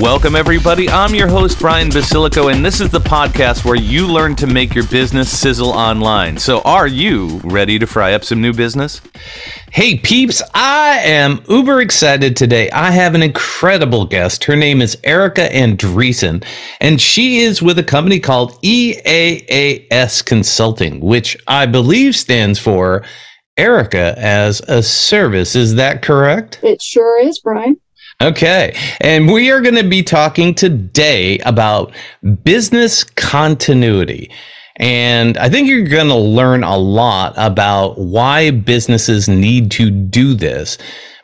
Welcome, 0.00 0.34
everybody. 0.34 0.88
I'm 0.88 1.14
your 1.14 1.28
host, 1.28 1.58
Brian 1.58 1.90
Basilico, 1.90 2.50
and 2.50 2.64
this 2.64 2.80
is 2.80 2.88
the 2.88 3.00
podcast 3.00 3.66
where 3.66 3.76
you 3.76 4.06
learn 4.06 4.34
to 4.36 4.46
make 4.46 4.74
your 4.74 4.86
business 4.86 5.38
sizzle 5.38 5.68
online. 5.68 6.38
So, 6.38 6.62
are 6.62 6.86
you 6.86 7.38
ready 7.44 7.78
to 7.78 7.86
fry 7.86 8.14
up 8.14 8.24
some 8.24 8.40
new 8.40 8.54
business? 8.54 9.02
Hey, 9.70 9.98
peeps, 9.98 10.40
I 10.54 11.00
am 11.00 11.44
uber 11.50 11.82
excited 11.82 12.34
today. 12.34 12.70
I 12.70 12.90
have 12.92 13.14
an 13.14 13.22
incredible 13.22 14.06
guest. 14.06 14.44
Her 14.44 14.56
name 14.56 14.80
is 14.80 14.96
Erika 15.04 15.50
Andresen, 15.50 16.46
and 16.80 16.98
she 16.98 17.40
is 17.40 17.60
with 17.60 17.78
a 17.78 17.84
company 17.84 18.20
called 18.20 18.58
EaaS 18.62 20.24
Consulting, 20.24 21.00
which 21.00 21.36
I 21.46 21.66
believe 21.66 22.16
stands 22.16 22.58
for 22.58 23.04
Erica 23.58 24.14
as 24.16 24.62
a 24.66 24.82
Service. 24.82 25.54
Is 25.54 25.74
that 25.74 26.00
correct? 26.00 26.58
It 26.62 26.80
sure 26.80 27.20
is, 27.22 27.38
Brian. 27.38 27.78
Okay. 28.22 28.76
And 29.00 29.32
we 29.32 29.50
are 29.50 29.62
going 29.62 29.76
to 29.76 29.88
be 29.88 30.02
talking 30.02 30.54
today 30.54 31.38
about 31.38 31.94
business 32.44 33.02
continuity. 33.02 34.30
And 34.76 35.38
I 35.38 35.48
think 35.48 35.68
you're 35.68 35.86
going 35.86 36.08
to 36.08 36.16
learn 36.16 36.62
a 36.62 36.76
lot 36.76 37.32
about 37.36 37.98
why 37.98 38.50
businesses 38.50 39.28
need 39.28 39.70
to 39.72 39.90
do 39.90 40.34
this. 40.34 40.76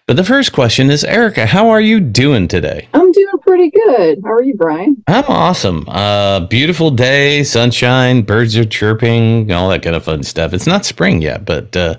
But 0.07 0.17
the 0.17 0.25
first 0.25 0.53
question 0.53 0.91
is 0.91 1.05
Erika, 1.05 1.47
how 1.47 1.69
are 1.69 1.81
you 1.81 2.01
doing 2.01 2.49
today? 2.49 2.89
I'm 2.95 3.11
doing 3.13 3.39
pretty 3.43 3.71
good. 3.71 4.21
How 4.25 4.33
are 4.33 4.43
you, 4.43 4.55
Brian? 4.55 5.03
I'm 5.09 5.25
awesome. 5.25 5.85
Uh, 5.89 6.41
beautiful 6.47 6.91
day, 6.91 7.43
sunshine, 7.43 8.23
birds 8.23 8.57
are 8.57 8.65
chirping, 8.65 9.51
all 9.53 9.69
that 9.71 9.83
kind 9.83 9.97
of 9.97 10.05
fun 10.05 10.23
stuff. 10.23 10.53
It's 10.53 10.67
not 10.67 10.87
spring 10.87 11.23
yet, 11.23 11.45
but 11.45 11.77
uh, 11.77 11.97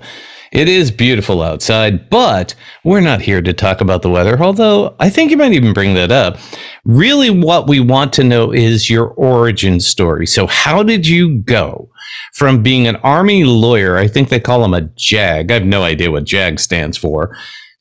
it 0.52 0.68
is 0.68 0.90
beautiful 0.90 1.42
outside, 1.42 2.08
but 2.08 2.54
we're 2.84 3.00
not 3.00 3.20
here 3.20 3.42
to 3.42 3.52
talk 3.52 3.80
about 3.80 4.02
the 4.02 4.10
weather, 4.10 4.40
although 4.40 4.94
I 4.98 5.10
think 5.10 5.30
you 5.30 5.36
might 5.36 5.52
even 5.52 5.72
bring 5.72 5.94
that 5.94 6.10
up. 6.10 6.38
Really, 6.84 7.30
what 7.30 7.68
we 7.68 7.80
want 7.80 8.12
to 8.14 8.24
know 8.24 8.52
is 8.52 8.88
your 8.88 9.08
origin 9.08 9.80
story. 9.80 10.26
So, 10.26 10.46
how 10.46 10.82
did 10.82 11.06
you 11.06 11.38
go 11.40 11.90
from 12.34 12.62
being 12.62 12.86
an 12.86 12.96
Army 12.96 13.44
lawyer? 13.44 13.98
I 13.98 14.08
think 14.08 14.28
they 14.28 14.40
call 14.40 14.64
him 14.64 14.74
a 14.74 14.82
JAG. 14.96 15.50
I 15.50 15.54
have 15.54 15.66
no 15.66 15.82
idea 15.82 16.10
what 16.10 16.24
JAG 16.24 16.60
stands 16.60 16.96
for. 16.96 17.36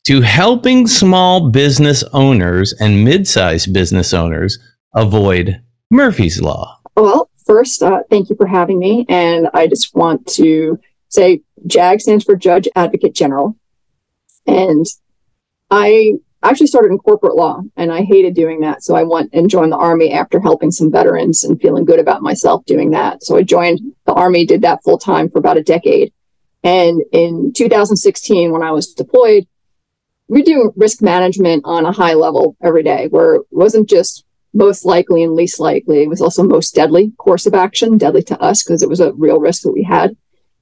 To 0.05 0.21
helping 0.21 0.87
small 0.87 1.49
business 1.49 2.03
owners 2.13 2.73
and 2.79 3.03
mid 3.03 3.27
sized 3.27 3.73
business 3.73 4.13
owners 4.13 4.59
avoid 4.93 5.61
Murphy's 5.89 6.41
Law. 6.41 6.79
Well, 6.95 7.29
first, 7.45 7.83
uh, 7.83 8.03
thank 8.09 8.29
you 8.29 8.35
for 8.35 8.47
having 8.47 8.79
me. 8.79 9.05
And 9.07 9.47
I 9.53 9.67
just 9.67 9.95
want 9.95 10.25
to 10.33 10.79
say 11.09 11.41
JAG 11.65 12.01
stands 12.01 12.23
for 12.23 12.35
Judge 12.35 12.67
Advocate 12.75 13.13
General. 13.13 13.55
And 14.45 14.85
I 15.69 16.13
actually 16.43 16.67
started 16.67 16.91
in 16.91 16.97
corporate 16.97 17.35
law 17.35 17.61
and 17.75 17.91
I 17.91 18.03
hated 18.03 18.35
doing 18.35 18.61
that. 18.61 18.83
So 18.83 18.95
I 18.95 19.03
went 19.03 19.33
and 19.33 19.49
joined 19.49 19.71
the 19.71 19.77
Army 19.77 20.13
after 20.13 20.39
helping 20.39 20.71
some 20.71 20.91
veterans 20.91 21.43
and 21.43 21.59
feeling 21.59 21.85
good 21.85 21.99
about 21.99 22.21
myself 22.21 22.63
doing 22.65 22.91
that. 22.91 23.23
So 23.23 23.37
I 23.37 23.43
joined 23.43 23.79
the 24.05 24.13
Army, 24.13 24.45
did 24.45 24.61
that 24.61 24.83
full 24.83 24.97
time 24.97 25.29
for 25.29 25.39
about 25.39 25.57
a 25.57 25.63
decade. 25.63 26.13
And 26.63 27.01
in 27.11 27.53
2016, 27.53 28.51
when 28.51 28.63
I 28.63 28.71
was 28.71 28.93
deployed, 28.93 29.47
we 30.27 30.43
doing 30.43 30.71
risk 30.75 31.01
management 31.01 31.63
on 31.65 31.85
a 31.85 31.91
high 31.91 32.13
level 32.13 32.57
every 32.61 32.83
day 32.83 33.07
where 33.07 33.35
it 33.35 33.41
wasn't 33.51 33.89
just 33.89 34.25
most 34.53 34.85
likely 34.85 35.23
and 35.23 35.33
least 35.33 35.59
likely, 35.59 36.03
it 36.03 36.09
was 36.09 36.21
also 36.21 36.43
most 36.43 36.75
deadly 36.75 37.11
course 37.17 37.45
of 37.45 37.53
action, 37.53 37.97
deadly 37.97 38.23
to 38.23 38.39
us 38.41 38.63
because 38.63 38.81
it 38.81 38.89
was 38.89 38.99
a 38.99 39.13
real 39.13 39.39
risk 39.39 39.63
that 39.63 39.71
we 39.71 39.83
had. 39.83 40.15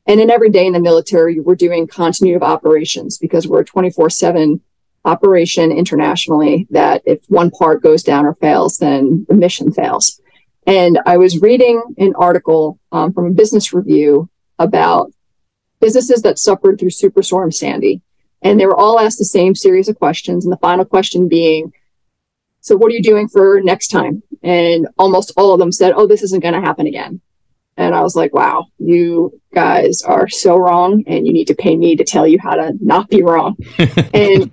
And 0.08 0.20
in 0.20 0.30
every 0.30 0.50
day 0.50 0.66
in 0.66 0.74
the 0.74 0.80
military, 0.80 1.40
we're 1.40 1.56
doing 1.56 1.88
continuity 1.88 2.36
of 2.36 2.44
operations 2.44 3.18
because 3.18 3.48
we're 3.48 3.62
a 3.62 3.66
24 3.66 4.10
7 4.10 4.62
operation 5.04 5.72
internationally 5.72 6.68
that 6.72 7.02
if 7.06 7.20
one 7.28 7.52
part 7.52 7.82
goes 7.82 8.04
down 8.04 8.26
or 8.26 8.34
fails, 8.36 8.78
then 8.78 9.26
the 9.30 9.36
mission 9.36 9.72
fails. 9.72 10.20
And 10.68 11.00
I 11.06 11.18
was 11.18 11.42
reading 11.42 11.82
an 11.98 12.14
article 12.16 12.80
um, 12.92 13.14
from 13.14 13.28
a 13.28 13.32
business 13.32 13.72
review 13.72 14.30
about 14.58 15.12
businesses 15.80 16.24
that 16.24 16.40
suffered 16.40 16.80
through 16.80 16.90
Superstorm 16.90 17.54
Sandy. 17.54 18.02
And 18.42 18.60
they 18.60 18.66
were 18.66 18.78
all 18.78 19.00
asked 19.00 19.20
the 19.20 19.26
same 19.26 19.56
series 19.56 19.88
of 19.88 19.98
questions. 19.98 20.44
And 20.44 20.52
the 20.52 20.58
final 20.58 20.86
question 20.86 21.28
being, 21.28 21.72
so 22.62 22.76
what 22.76 22.92
are 22.92 22.96
you 22.96 23.04
doing 23.04 23.28
for 23.28 23.62
next 23.62 23.90
time? 23.90 24.24
And 24.42 24.88
almost 24.98 25.34
all 25.38 25.54
of 25.54 25.60
them 25.60 25.72
said, 25.72 25.94
oh, 25.96 26.08
this 26.08 26.24
isn't 26.24 26.42
going 26.42 26.54
to 26.56 26.62
happen 26.62 26.88
again. 26.88 27.22
And 27.78 27.94
I 27.94 28.02
was 28.02 28.16
like, 28.16 28.34
wow, 28.34 28.68
you 28.78 29.42
guys 29.54 30.02
are 30.04 30.30
so 30.30 30.58
wrong. 30.58 31.04
And 31.08 31.28
you 31.28 31.34
need 31.34 31.48
to 31.48 31.56
pay 31.56 31.76
me 31.76 31.96
to 31.98 32.04
tell 32.04 32.26
you 32.26 32.40
how 32.40 32.56
to 32.56 32.74
not 32.80 33.10
be 33.10 33.22
wrong. 33.22 33.58
and 34.14 34.52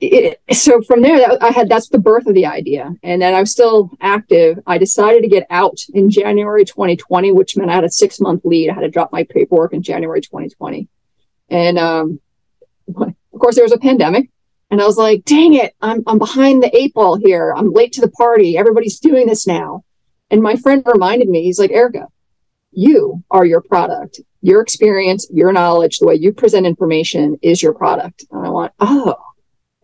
it, 0.00 0.40
so 0.52 0.82
from 0.82 1.02
there, 1.02 1.18
that, 1.18 1.42
I 1.42 1.50
had 1.50 1.68
that's 1.68 1.88
the 1.88 1.98
birth 1.98 2.26
of 2.26 2.34
the 2.34 2.46
idea. 2.46 2.92
And 3.02 3.22
then 3.22 3.34
I 3.34 3.40
was 3.40 3.50
still 3.50 3.90
active. 4.00 4.58
I 4.66 4.78
decided 4.78 5.22
to 5.22 5.28
get 5.28 5.46
out 5.50 5.80
in 5.94 6.10
January 6.10 6.64
2020, 6.64 7.32
which 7.32 7.56
meant 7.56 7.70
I 7.70 7.74
had 7.74 7.84
a 7.84 7.90
six 7.90 8.20
month 8.20 8.44
lead. 8.44 8.70
I 8.70 8.74
had 8.74 8.80
to 8.80 8.90
drop 8.90 9.12
my 9.12 9.24
paperwork 9.24 9.72
in 9.72 9.82
January 9.82 10.20
2020. 10.20 10.88
And 11.48 11.78
um, 11.78 12.20
of 12.88 13.14
course, 13.38 13.56
there 13.56 13.64
was 13.64 13.72
a 13.72 13.78
pandemic. 13.78 14.30
And 14.70 14.80
I 14.80 14.86
was 14.86 14.96
like, 14.96 15.24
dang 15.24 15.54
it, 15.54 15.74
I'm, 15.82 16.02
I'm 16.06 16.18
behind 16.18 16.62
the 16.62 16.74
eight 16.76 16.94
ball 16.94 17.16
here. 17.16 17.52
I'm 17.56 17.72
late 17.72 17.92
to 17.94 18.00
the 18.00 18.10
party. 18.10 18.56
Everybody's 18.56 19.00
doing 19.00 19.26
this 19.26 19.46
now. 19.46 19.84
And 20.30 20.42
my 20.42 20.54
friend 20.54 20.82
reminded 20.86 21.28
me, 21.28 21.42
he's 21.42 21.58
like, 21.58 21.72
Erika, 21.72 22.06
you 22.72 23.22
are 23.30 23.44
your 23.44 23.60
product. 23.60 24.20
Your 24.42 24.62
experience, 24.62 25.28
your 25.30 25.52
knowledge, 25.52 25.98
the 25.98 26.06
way 26.06 26.14
you 26.14 26.32
present 26.32 26.66
information 26.66 27.38
is 27.42 27.62
your 27.62 27.74
product. 27.74 28.24
And 28.30 28.46
I 28.46 28.50
want, 28.50 28.72
oh. 28.80 29.16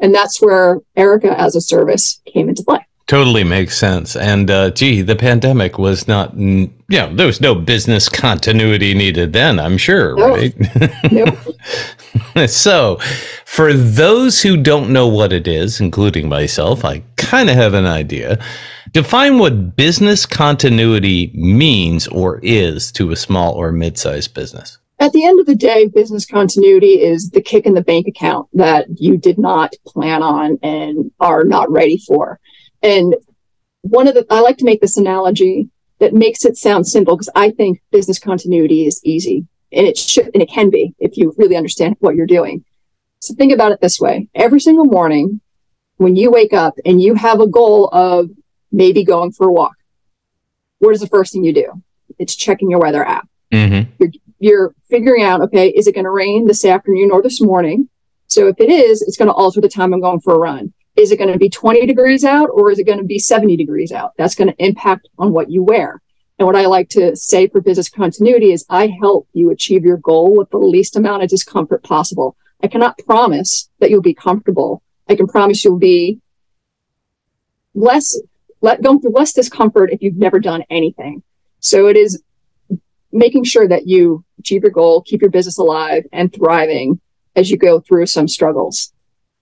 And 0.01 0.15
that's 0.15 0.41
where 0.41 0.81
Erika 0.97 1.39
as 1.39 1.57
a 1.57 1.61
service 1.61 2.21
came 2.27 2.49
into 2.49 2.63
play. 2.63 2.87
Totally 3.07 3.45
makes 3.45 3.79
sense. 3.79 4.17
And 4.17 4.51
uh, 4.51 4.71
gee, 4.71 5.01
the 5.01 5.15
pandemic 5.15 5.79
was 5.79 6.09
not, 6.09 6.37
you 6.37 6.71
know, 6.89 7.15
there 7.15 7.29
was 7.29 7.41
no 7.41 7.55
business 7.55 8.09
continuity 8.09 8.95
needed 8.95 9.33
then, 9.33 9.61
I'm 9.61 9.79
sure, 9.79 10.17
right? 10.17 10.55
Nope. 11.13 11.39
so, 12.49 12.99
for 13.45 13.73
those 13.73 14.43
who 14.43 14.57
don't 14.57 14.93
know 14.93 15.07
what 15.07 15.33
it 15.33 15.47
is, 15.47 15.81
including 15.81 16.29
myself, 16.29 16.85
I 16.85 17.05
kind 17.17 17.49
of 17.49 17.55
have 17.55 17.75
an 17.75 17.87
idea. 17.87 18.45
Define 18.97 19.37
what 19.37 19.77
business 19.77 20.25
continuity 20.25 21.31
means 21.35 22.09
or 22.09 22.41
is 22.43 22.91
to 22.93 23.11
a 23.11 23.17
small 23.17 23.53
or 23.53 23.71
mid 23.71 23.99
sized 23.99 24.33
business. 24.33 24.79
At 24.99 25.13
the 25.13 25.27
end 25.27 25.39
of 25.39 25.45
the 25.45 25.55
day, 25.55 25.87
business 25.87 26.25
continuity 26.25 27.03
is 27.03 27.29
the 27.29 27.43
kick 27.43 27.67
in 27.67 27.75
the 27.75 27.83
bank 27.83 28.09
account 28.09 28.49
that 28.55 28.87
you 28.99 29.19
did 29.19 29.37
not 29.37 29.75
plan 29.87 30.23
on 30.23 30.59
and 30.63 31.11
are 31.21 31.45
not 31.45 31.71
ready 31.71 31.99
for. 31.99 32.41
And 32.83 33.15
one 33.83 34.09
of 34.09 34.15
the, 34.15 34.25
I 34.31 34.41
like 34.41 34.57
to 34.57 34.65
make 34.65 34.81
this 34.81 34.97
analogy 34.97 35.69
that 35.99 36.15
makes 36.15 36.47
it 36.47 36.57
sound 36.57 36.89
simple 36.89 37.17
because 37.17 37.29
I 37.35 37.51
think 37.51 37.83
business 37.93 38.19
continuity 38.19 38.87
is 38.87 39.03
easy 39.05 39.47
and 39.73 39.87
it 39.87 39.99
should, 39.99 40.31
and 40.33 40.43
it 40.43 40.49
can 40.49 40.71
be 40.71 40.95
if 40.99 41.19
you 41.19 41.35
really 41.37 41.57
understand 41.57 41.97
what 41.99 42.15
you're 42.15 42.25
doing. 42.25 42.65
So 43.19 43.35
think 43.35 43.53
about 43.53 43.73
it 43.73 43.81
this 43.83 44.01
way. 44.01 44.31
Every 44.35 44.61
single 44.61 44.87
morning 44.87 45.43
when 45.99 46.17
you 46.17 46.31
wake 46.31 46.55
up 46.55 46.77
and 46.87 46.99
you 46.99 47.15
have 47.15 47.41
a 47.41 47.47
goal 47.47 47.91
of 47.93 48.31
maybe 48.73 49.05
going 49.05 49.33
for 49.33 49.49
a 49.49 49.53
walk, 49.53 49.77
what 50.79 50.95
is 50.95 51.01
the 51.01 51.09
first 51.09 51.33
thing 51.33 51.45
you 51.45 51.53
do? 51.53 51.83
It's 52.19 52.37
checking 52.37 52.71
your 52.71 52.81
weather 52.81 53.05
app. 53.05 53.29
Mm-hmm. 53.53 53.91
You're, 53.99 54.13
you're 54.39 54.75
figuring 54.89 55.23
out, 55.23 55.41
okay, 55.43 55.69
is 55.69 55.87
it 55.87 55.95
going 55.95 56.05
to 56.05 56.11
rain 56.11 56.47
this 56.47 56.65
afternoon 56.65 57.11
or 57.11 57.23
this 57.23 57.41
morning? 57.41 57.89
So 58.29 58.49
if 58.49 58.57
it 58.59 58.71
is, 58.71 59.03
it's 59.03 59.17
going 59.17 59.29
to 59.29 59.35
alter 59.35 59.61
the 59.61 59.69
time 59.69 59.95
I'm 59.95 60.01
going 60.01 60.21
for 60.21 60.35
a 60.35 60.39
run. 60.39 60.73
Is 60.97 61.13
it 61.13 61.19
going 61.19 61.33
to 61.33 61.39
be 61.39 61.49
20 61.49 61.87
degrees 61.87 62.25
out 62.25 62.49
or 62.53 62.71
is 62.71 62.79
it 62.79 62.87
going 62.87 62.99
to 62.99 63.05
be 63.05 63.19
70 63.19 63.57
degrees 63.57 63.93
out? 63.93 64.13
That's 64.17 64.35
going 64.35 64.49
to 64.49 64.65
impact 64.65 65.09
on 65.19 65.33
what 65.33 65.51
you 65.51 65.63
wear. 65.63 66.01
And 66.39 66.47
what 66.47 66.57
I 66.57 66.67
like 66.67 66.89
to 66.91 67.17
say 67.17 67.49
for 67.49 67.61
business 67.61 67.89
continuity 67.89 68.53
is 68.53 68.67
I 68.69 68.89
help 69.01 69.29
you 69.33 69.51
achieve 69.51 69.85
your 69.85 69.97
goal 69.97 70.37
with 70.37 70.51
the 70.51 70.59
least 70.59 70.97
amount 70.97 71.23
of 71.23 71.31
discomfort 71.31 71.83
possible. 71.83 72.37
I 72.63 72.69
cannot 72.69 72.99
promise 72.99 73.71
that 73.79 73.91
you'll 73.91 74.03
be 74.03 74.15
comfortable. 74.15 74.83
I 75.09 75.17
can 75.17 75.27
promise 75.27 75.65
you'll 75.65 75.79
be 75.79 76.21
less 77.75 78.19
let 78.61 78.83
go 78.83 78.99
through 78.99 79.13
less 79.13 79.33
discomfort 79.33 79.93
if 79.93 80.03
you've 80.03 80.17
never 80.17 80.41
done 80.41 80.65
anything. 80.71 81.23
So 81.61 81.89
it 81.89 81.97
is 81.97 82.23
making 83.13 83.45
sure 83.45 83.67
that 83.69 83.87
you 83.87 84.25
achieve 84.39 84.63
your 84.63 84.71
goal, 84.71 85.03
keep 85.03 85.21
your 85.21 85.31
business 85.31 85.59
alive 85.59 86.05
and 86.13 86.33
thriving 86.33 87.01
as 87.35 87.51
you 87.51 87.57
go 87.57 87.81
through 87.81 88.07
some 88.07 88.29
struggles. 88.29 88.93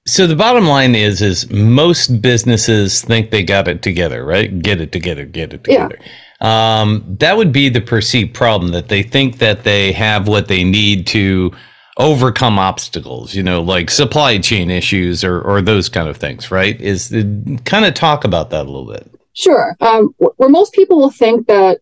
So 0.06 0.26
the 0.26 0.36
bottom 0.36 0.66
line 0.66 0.94
is, 0.94 1.22
is 1.22 1.50
most 1.50 2.20
businesses 2.20 3.02
think 3.02 3.30
they 3.30 3.42
got 3.42 3.68
it 3.68 3.80
together, 3.80 4.24
right? 4.24 4.62
Get 4.62 4.80
it 4.80 4.92
together, 4.92 5.24
get 5.24 5.54
it 5.54 5.64
together. 5.64 5.98
Yeah. 6.00 6.80
Um, 6.80 7.16
that 7.20 7.36
would 7.36 7.52
be 7.52 7.70
the 7.70 7.80
perceived 7.80 8.34
problem 8.34 8.72
that 8.72 8.88
they 8.88 9.02
think 9.02 9.38
that 9.38 9.64
they 9.64 9.92
have 9.92 10.28
what 10.28 10.46
they 10.48 10.62
need 10.62 11.06
to 11.08 11.52
overcome 11.96 12.58
obstacles, 12.58 13.34
you 13.34 13.42
know, 13.42 13.62
like 13.62 13.90
supply 13.90 14.38
chain 14.38 14.70
issues 14.70 15.22
or, 15.22 15.40
or 15.40 15.62
those 15.62 15.88
kind 15.88 16.08
of 16.08 16.16
things, 16.16 16.50
right? 16.50 16.80
Is 16.80 17.10
kind 17.64 17.84
of 17.84 17.94
talk 17.94 18.24
about 18.24 18.50
that 18.50 18.62
a 18.62 18.70
little 18.70 18.90
bit. 18.90 19.10
Sure. 19.32 19.76
Um, 19.80 20.14
where 20.18 20.48
most 20.48 20.72
people 20.72 20.98
will 20.98 21.10
think 21.10 21.46
that 21.46 21.80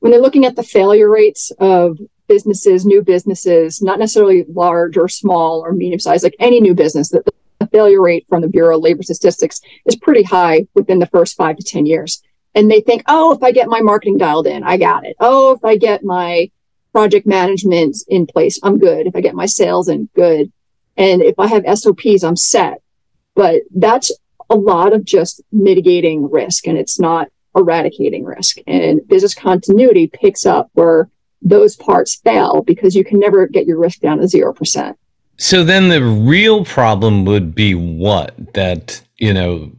when 0.00 0.12
they're 0.12 0.20
looking 0.20 0.44
at 0.44 0.56
the 0.56 0.62
failure 0.62 1.10
rates 1.10 1.52
of 1.58 1.98
businesses, 2.26 2.84
new 2.84 3.02
businesses, 3.02 3.80
not 3.80 3.98
necessarily 3.98 4.44
large 4.48 4.96
or 4.96 5.08
small 5.08 5.60
or 5.60 5.72
medium 5.72 6.00
sized, 6.00 6.24
like 6.24 6.36
any 6.38 6.60
new 6.60 6.74
business, 6.74 7.10
that 7.10 7.24
the 7.24 7.66
failure 7.68 8.02
rate 8.02 8.26
from 8.28 8.42
the 8.42 8.48
Bureau 8.48 8.76
of 8.76 8.82
Labor 8.82 9.02
Statistics 9.02 9.60
is 9.86 9.96
pretty 9.96 10.22
high 10.22 10.66
within 10.74 10.98
the 10.98 11.06
first 11.06 11.36
five 11.36 11.56
to 11.56 11.64
10 11.64 11.86
years. 11.86 12.22
And 12.54 12.70
they 12.70 12.80
think, 12.80 13.02
oh, 13.06 13.32
if 13.32 13.42
I 13.42 13.52
get 13.52 13.68
my 13.68 13.80
marketing 13.80 14.18
dialed 14.18 14.46
in, 14.46 14.62
I 14.64 14.76
got 14.76 15.04
it. 15.04 15.16
Oh, 15.20 15.52
if 15.52 15.64
I 15.64 15.76
get 15.76 16.04
my 16.04 16.50
project 16.96 17.26
management 17.26 17.94
in 18.08 18.26
place, 18.26 18.58
I'm 18.62 18.78
good. 18.78 19.06
If 19.06 19.14
I 19.14 19.20
get 19.20 19.34
my 19.34 19.44
sales 19.44 19.86
in, 19.86 20.08
good. 20.16 20.50
And 20.96 21.20
if 21.20 21.38
I 21.38 21.46
have 21.46 21.78
SOPs, 21.78 22.24
I'm 22.24 22.36
set. 22.36 22.80
But 23.34 23.64
that's 23.74 24.10
a 24.48 24.54
lot 24.54 24.94
of 24.94 25.04
just 25.04 25.42
mitigating 25.52 26.30
risk 26.30 26.66
and 26.66 26.78
it's 26.78 26.98
not 26.98 27.28
eradicating 27.54 28.24
risk. 28.24 28.56
And 28.66 29.06
business 29.08 29.34
continuity 29.34 30.06
picks 30.06 30.46
up 30.46 30.70
where 30.72 31.10
those 31.42 31.76
parts 31.76 32.14
fail 32.14 32.62
because 32.62 32.96
you 32.96 33.04
can 33.04 33.18
never 33.18 33.46
get 33.46 33.66
your 33.66 33.78
risk 33.78 34.00
down 34.00 34.16
to 34.16 34.24
0%. 34.24 34.94
So 35.36 35.64
then 35.64 35.90
the 35.90 36.02
real 36.02 36.64
problem 36.64 37.26
would 37.26 37.54
be 37.54 37.74
what? 37.74 38.54
That, 38.54 39.02
you 39.18 39.34
know, 39.34 39.70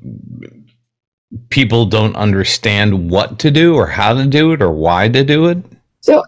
people 1.49 1.87
don't 1.87 2.15
understand 2.15 3.09
what 3.09 3.39
to 3.39 3.49
do 3.49 3.73
or 3.73 3.87
how 3.87 4.13
to 4.13 4.27
do 4.27 4.51
it 4.51 4.61
or 4.61 4.71
why 4.71 5.09
to 5.09 5.23
do 5.23 5.47
it? 5.47 5.57
So 6.01 6.23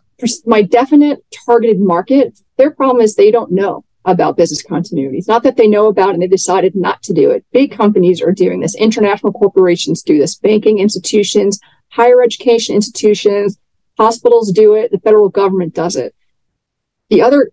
my 0.45 0.61
definite 0.61 1.23
targeted 1.45 1.79
market, 1.79 2.39
their 2.57 2.71
problem 2.71 3.01
is 3.01 3.15
they 3.15 3.31
don't 3.31 3.51
know 3.51 3.85
about 4.05 4.37
business 4.37 4.61
continuity. 4.61 5.17
It's 5.17 5.27
not 5.27 5.43
that 5.43 5.57
they 5.57 5.67
know 5.67 5.87
about 5.87 6.09
it 6.09 6.13
and 6.13 6.21
they 6.21 6.27
decided 6.27 6.75
not 6.75 7.03
to 7.03 7.13
do 7.13 7.29
it. 7.31 7.45
Big 7.51 7.71
companies 7.71 8.21
are 8.21 8.31
doing 8.31 8.59
this. 8.59 8.75
International 8.75 9.31
corporations 9.31 10.01
do 10.03 10.17
this. 10.17 10.35
Banking 10.35 10.79
institutions, 10.79 11.59
higher 11.89 12.21
education 12.21 12.75
institutions, 12.75 13.59
hospitals 13.97 14.51
do 14.51 14.73
it. 14.73 14.91
The 14.91 14.99
federal 14.99 15.29
government 15.29 15.73
does 15.73 15.95
it. 15.95 16.15
The 17.09 17.21
other 17.21 17.51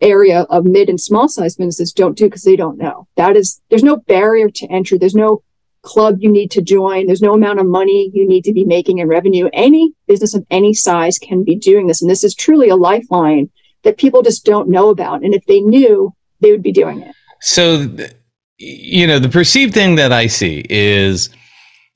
area 0.00 0.42
of 0.50 0.64
mid 0.64 0.88
and 0.88 1.00
small 1.00 1.28
sized 1.28 1.58
businesses 1.58 1.92
don't 1.92 2.16
do 2.16 2.24
because 2.24 2.42
they 2.42 2.56
don't 2.56 2.78
know. 2.78 3.06
That 3.16 3.36
is, 3.36 3.60
there's 3.68 3.84
no 3.84 3.96
barrier 3.96 4.50
to 4.50 4.66
entry. 4.66 4.98
There's 4.98 5.14
no 5.14 5.42
club 5.82 6.16
you 6.20 6.30
need 6.30 6.50
to 6.52 6.62
join. 6.62 7.06
There's 7.06 7.22
no 7.22 7.34
amount 7.34 7.60
of 7.60 7.66
money 7.66 8.10
you 8.14 8.26
need 8.26 8.44
to 8.44 8.52
be 8.52 8.64
making 8.64 8.98
in 8.98 9.08
revenue. 9.08 9.48
Any 9.52 9.92
business 10.06 10.34
of 10.34 10.46
any 10.50 10.74
size 10.74 11.18
can 11.18 11.44
be 11.44 11.56
doing 11.56 11.86
this. 11.86 12.00
And 12.00 12.10
this 12.10 12.24
is 12.24 12.34
truly 12.34 12.68
a 12.68 12.76
lifeline 12.76 13.50
that 13.82 13.98
people 13.98 14.22
just 14.22 14.44
don't 14.44 14.68
know 14.68 14.90
about. 14.90 15.22
And 15.22 15.34
if 15.34 15.44
they 15.46 15.60
knew, 15.60 16.14
they 16.40 16.50
would 16.52 16.62
be 16.62 16.72
doing 16.72 17.02
it. 17.02 17.14
So, 17.40 17.88
you 18.58 19.06
know, 19.06 19.18
the 19.18 19.28
perceived 19.28 19.74
thing 19.74 19.96
that 19.96 20.12
I 20.12 20.28
see 20.28 20.64
is 20.70 21.30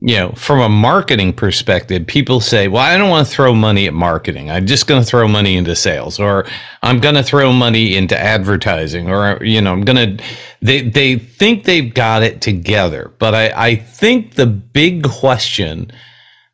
you 0.00 0.16
know, 0.16 0.30
from 0.32 0.60
a 0.60 0.68
marketing 0.68 1.32
perspective, 1.32 2.06
people 2.06 2.40
say, 2.40 2.68
well, 2.68 2.82
I 2.82 2.98
don't 2.98 3.08
want 3.08 3.26
to 3.26 3.32
throw 3.32 3.54
money 3.54 3.86
at 3.86 3.94
marketing. 3.94 4.50
I'm 4.50 4.66
just 4.66 4.86
going 4.86 5.02
to 5.02 5.06
throw 5.06 5.26
money 5.26 5.56
into 5.56 5.74
sales 5.74 6.20
or 6.20 6.46
I'm 6.82 7.00
going 7.00 7.14
to 7.14 7.22
throw 7.22 7.50
money 7.52 7.96
into 7.96 8.18
advertising 8.18 9.08
or, 9.08 9.42
you 9.42 9.60
know, 9.60 9.72
I'm 9.72 9.84
going 9.84 10.18
to, 10.18 10.24
they, 10.60 10.82
they 10.82 11.16
think 11.16 11.64
they've 11.64 11.92
got 11.92 12.22
it 12.22 12.42
together. 12.42 13.12
But 13.18 13.34
I, 13.34 13.68
I 13.68 13.76
think 13.76 14.34
the 14.34 14.46
big 14.46 15.04
question 15.04 15.90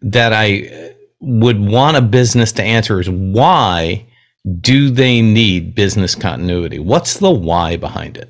that 0.03 0.33
I 0.33 0.95
would 1.19 1.61
want 1.61 1.97
a 1.97 2.03
business 2.03 2.53
to 2.53 2.63
answer 2.63 3.01
is 3.01 3.11
why 3.11 4.07
do 4.61 4.91
they 4.91 5.21
need 5.21 5.75
business 5.75 6.15
continuity? 6.15 6.79
What's 6.79 7.19
the 7.19 7.31
why 7.31 7.77
behind 7.77 8.17
it? 8.17 8.29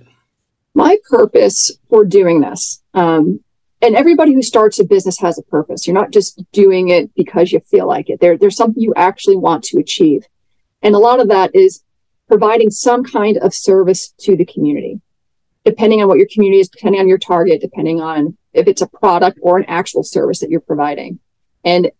My 0.75 0.97
purpose 1.11 1.70
for 1.91 2.05
doing 2.05 2.41
this, 2.41 2.82
um, 2.94 3.41
and 3.82 3.96
everybody 3.96 4.32
who 4.32 4.43
starts 4.43 4.79
a 4.79 4.84
business 4.84 5.19
has 5.19 5.38
a 5.38 5.43
purpose. 5.43 5.87
You're 5.87 5.94
not 5.94 6.12
just 6.12 6.40
doing 6.52 6.88
it 6.88 7.12
because 7.14 7.50
you 7.50 7.58
feel 7.61 7.88
like 7.88 8.08
it. 8.08 8.20
There, 8.20 8.38
there's 8.38 8.56
something 8.56 8.81
you 8.81 8.94
actually 8.96 9.37
want 9.37 9.64
to 9.64 9.79
achieve. 9.79 10.25
And 10.82 10.94
a 10.94 10.99
lot 10.99 11.20
of 11.20 11.29
that 11.29 11.55
is 11.55 11.82
providing 12.29 12.70
some 12.70 13.02
kind 13.02 13.37
of 13.38 13.52
service 13.52 14.14
to 14.20 14.37
the 14.37 14.44
community, 14.44 15.00
depending 15.64 16.00
on 16.00 16.08
what 16.08 16.19
your 16.19 16.29
community 16.32 16.61
is, 16.61 16.69
depending 16.69 17.00
on 17.00 17.08
your 17.08 17.19
target, 17.19 17.61
depending 17.61 18.00
on 18.00 18.38
if 18.52 18.69
it's 18.69 18.82
a 18.82 18.87
product 18.87 19.38
or 19.43 19.58
an 19.58 19.64
actual 19.67 20.05
service 20.05 20.38
that 20.38 20.49
you're 20.50 20.61
providing. 20.61 21.19
And 21.64 21.90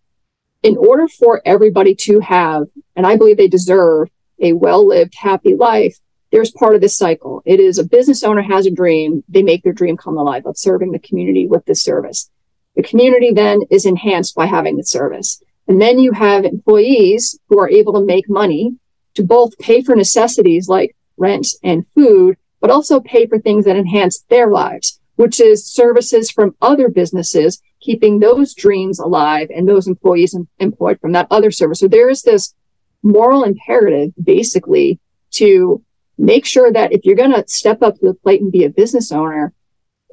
in 0.63 0.77
order 0.77 1.09
for 1.09 1.43
everybody 1.45 1.97
to 1.97 2.21
have, 2.21 2.69
and 2.95 3.07
I 3.07 3.17
believe 3.17 3.37
they 3.37 3.49
deserve 3.49 4.09
a 4.41 4.53
well 4.53 4.87
lived, 4.87 5.15
happy 5.17 5.57
life, 5.57 5.99
there's 6.33 6.51
part 6.51 6.75
of 6.75 6.81
this 6.81 6.97
cycle. 6.97 7.43
It 7.45 7.61
is 7.61 7.79
a 7.79 7.85
business 7.85 8.25
owner 8.25 8.43
has 8.43 8.67
a 8.67 8.71
dream. 8.71 9.23
They 9.29 9.43
make 9.43 9.63
their 9.63 9.75
dream 9.75 9.99
come 9.99 10.17
alive 10.17 10.47
of 10.47 10.57
serving 10.57 10.91
the 10.91 10.99
community 10.99 11.47
with 11.47 11.65
this 11.67 11.83
service. 11.83 12.31
The 12.75 12.83
community 12.83 13.33
then 13.33 13.61
is 13.71 13.85
enhanced 13.85 14.35
by 14.35 14.47
having 14.47 14.79
the 14.79 14.85
service. 14.85 15.43
And 15.69 15.81
then 15.81 15.99
you 15.99 16.13
have 16.13 16.45
employees 16.45 17.39
who 17.49 17.61
are 17.61 17.69
able 17.69 17.93
to 17.93 18.05
make 18.05 18.29
money 18.31 18.77
to 19.15 19.23
both 19.23 19.59
pay 19.59 19.83
for 19.83 19.95
necessities 19.95 20.69
like 20.69 20.97
rent 21.19 21.49
and 21.63 21.87
food, 21.95 22.39
but 22.61 22.71
also 22.71 22.99
pay 22.99 23.27
for 23.27 23.39
things 23.39 23.67
that 23.67 23.77
enhance 23.77 24.25
their 24.31 24.51
lives, 24.51 25.01
which 25.17 25.39
is 25.39 25.67
services 25.67 26.31
from 26.31 26.57
other 26.63 26.89
businesses, 26.89 27.61
keeping 27.81 28.19
those 28.19 28.55
dreams 28.55 28.99
alive 28.99 29.51
and 29.55 29.69
those 29.69 29.87
employees 29.87 30.35
employed 30.59 30.99
from 30.99 31.13
that 31.13 31.27
other 31.31 31.51
service. 31.51 31.81
So 31.81 31.89
there 31.89 32.09
is 32.09 32.23
this 32.23 32.55
moral 33.03 33.45
imperative 33.45 34.13
basically 34.23 34.99
to 35.33 35.83
make 36.19 36.47
sure 36.47 36.73
that 36.73 36.93
if 36.93 37.05
you're 37.05 37.17
going 37.17 37.33
to 37.33 37.45
step 37.47 37.83
up 37.83 37.99
to 37.99 38.07
the 38.07 38.15
plate 38.15 38.41
and 38.41 38.53
be 38.53 38.65
a 38.65 38.71
business 38.71 39.13
owner, 39.13 39.53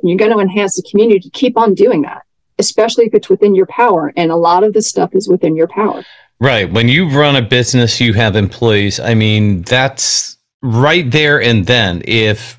you're 0.03 0.17
going 0.17 0.31
to 0.31 0.39
enhance 0.39 0.75
the 0.75 0.87
community, 0.89 1.29
keep 1.31 1.57
on 1.57 1.73
doing 1.73 2.01
that, 2.03 2.23
especially 2.57 3.05
if 3.05 3.13
it's 3.13 3.29
within 3.29 3.55
your 3.55 3.65
power. 3.67 4.13
And 4.15 4.31
a 4.31 4.35
lot 4.35 4.63
of 4.63 4.73
the 4.73 4.81
stuff 4.81 5.13
is 5.13 5.27
within 5.27 5.55
your 5.55 5.67
power. 5.67 6.03
Right. 6.39 6.71
When 6.71 6.87
you 6.87 7.09
run 7.09 7.35
a 7.35 7.41
business, 7.41 7.99
you 7.99 8.13
have 8.13 8.35
employees. 8.35 8.99
I 8.99 9.13
mean, 9.13 9.63
that's 9.63 10.37
right 10.61 11.09
there 11.11 11.41
and 11.41 11.65
then. 11.65 12.01
If 12.05 12.57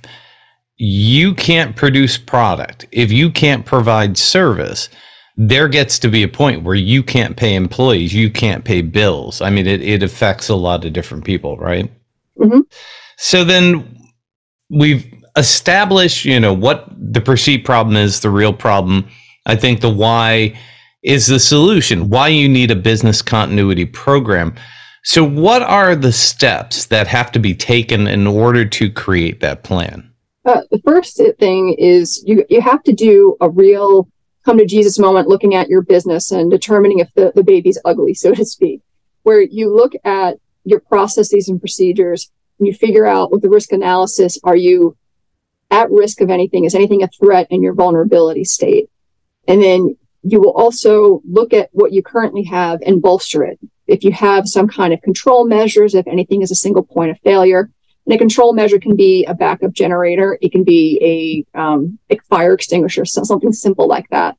you 0.76 1.34
can't 1.34 1.76
produce 1.76 2.18
product, 2.18 2.86
if 2.92 3.10
you 3.10 3.30
can't 3.30 3.64
provide 3.64 4.18
service, 4.18 4.90
there 5.36 5.68
gets 5.68 5.98
to 5.98 6.08
be 6.08 6.22
a 6.22 6.28
point 6.28 6.62
where 6.62 6.74
you 6.74 7.02
can't 7.02 7.36
pay 7.36 7.54
employees, 7.54 8.12
you 8.12 8.30
can't 8.30 8.64
pay 8.64 8.82
bills. 8.82 9.40
I 9.40 9.48
mean, 9.48 9.66
it, 9.66 9.80
it 9.80 10.02
affects 10.02 10.50
a 10.50 10.54
lot 10.54 10.84
of 10.84 10.92
different 10.92 11.24
people, 11.24 11.56
right? 11.56 11.90
Mm-hmm. 12.38 12.60
So 13.22 13.44
then 13.44 13.98
we've 14.70 15.06
established, 15.36 16.24
you 16.24 16.40
know, 16.40 16.54
what 16.54 16.88
the 16.96 17.20
perceived 17.20 17.66
problem 17.66 17.94
is, 17.94 18.20
the 18.20 18.30
real 18.30 18.54
problem. 18.54 19.06
I 19.44 19.56
think 19.56 19.82
the 19.82 19.90
why 19.90 20.58
is 21.02 21.26
the 21.26 21.38
solution, 21.38 22.08
why 22.08 22.28
you 22.28 22.48
need 22.48 22.70
a 22.70 22.76
business 22.76 23.20
continuity 23.20 23.84
program. 23.84 24.54
So, 25.04 25.22
what 25.22 25.60
are 25.60 25.94
the 25.94 26.12
steps 26.12 26.86
that 26.86 27.06
have 27.08 27.30
to 27.32 27.38
be 27.38 27.54
taken 27.54 28.06
in 28.06 28.26
order 28.26 28.64
to 28.64 28.90
create 28.90 29.40
that 29.40 29.64
plan? 29.64 30.10
Uh, 30.46 30.62
the 30.70 30.80
first 30.82 31.20
thing 31.38 31.74
is 31.78 32.24
you, 32.26 32.46
you 32.48 32.62
have 32.62 32.82
to 32.84 32.92
do 32.94 33.36
a 33.42 33.50
real 33.50 34.08
come 34.46 34.56
to 34.56 34.64
Jesus 34.64 34.98
moment 34.98 35.28
looking 35.28 35.54
at 35.54 35.68
your 35.68 35.82
business 35.82 36.30
and 36.30 36.50
determining 36.50 37.00
if 37.00 37.12
the, 37.14 37.32
the 37.34 37.44
baby's 37.44 37.78
ugly, 37.84 38.14
so 38.14 38.32
to 38.32 38.46
speak, 38.46 38.80
where 39.24 39.42
you 39.42 39.74
look 39.74 39.92
at 40.04 40.38
your 40.64 40.80
processes 40.80 41.50
and 41.50 41.60
procedures 41.60 42.30
you 42.66 42.74
figure 42.74 43.06
out 43.06 43.30
with 43.30 43.42
the 43.42 43.48
risk 43.48 43.72
analysis, 43.72 44.38
are 44.44 44.56
you 44.56 44.96
at 45.70 45.90
risk 45.90 46.20
of 46.20 46.30
anything? 46.30 46.64
Is 46.64 46.74
anything 46.74 47.02
a 47.02 47.08
threat 47.08 47.46
in 47.50 47.62
your 47.62 47.74
vulnerability 47.74 48.44
state? 48.44 48.90
And 49.46 49.62
then 49.62 49.96
you 50.22 50.40
will 50.40 50.52
also 50.52 51.22
look 51.28 51.52
at 51.52 51.70
what 51.72 51.92
you 51.92 52.02
currently 52.02 52.44
have 52.44 52.80
and 52.82 53.00
bolster 53.00 53.44
it. 53.44 53.58
If 53.86 54.04
you 54.04 54.12
have 54.12 54.48
some 54.48 54.68
kind 54.68 54.92
of 54.92 55.00
control 55.02 55.46
measures, 55.46 55.94
if 55.94 56.06
anything 56.06 56.42
is 56.42 56.50
a 56.50 56.56
single 56.56 56.82
point 56.82 57.10
of 57.10 57.18
failure, 57.20 57.70
and 58.06 58.14
a 58.14 58.18
control 58.18 58.52
measure 58.52 58.78
can 58.78 58.96
be 58.96 59.24
a 59.24 59.34
backup 59.34 59.72
generator, 59.72 60.38
it 60.40 60.52
can 60.52 60.64
be 60.64 61.46
a, 61.54 61.58
um, 61.58 61.98
a 62.08 62.18
fire 62.28 62.54
extinguisher, 62.54 63.04
so 63.04 63.22
something 63.22 63.52
simple 63.52 63.86
like 63.86 64.08
that. 64.10 64.36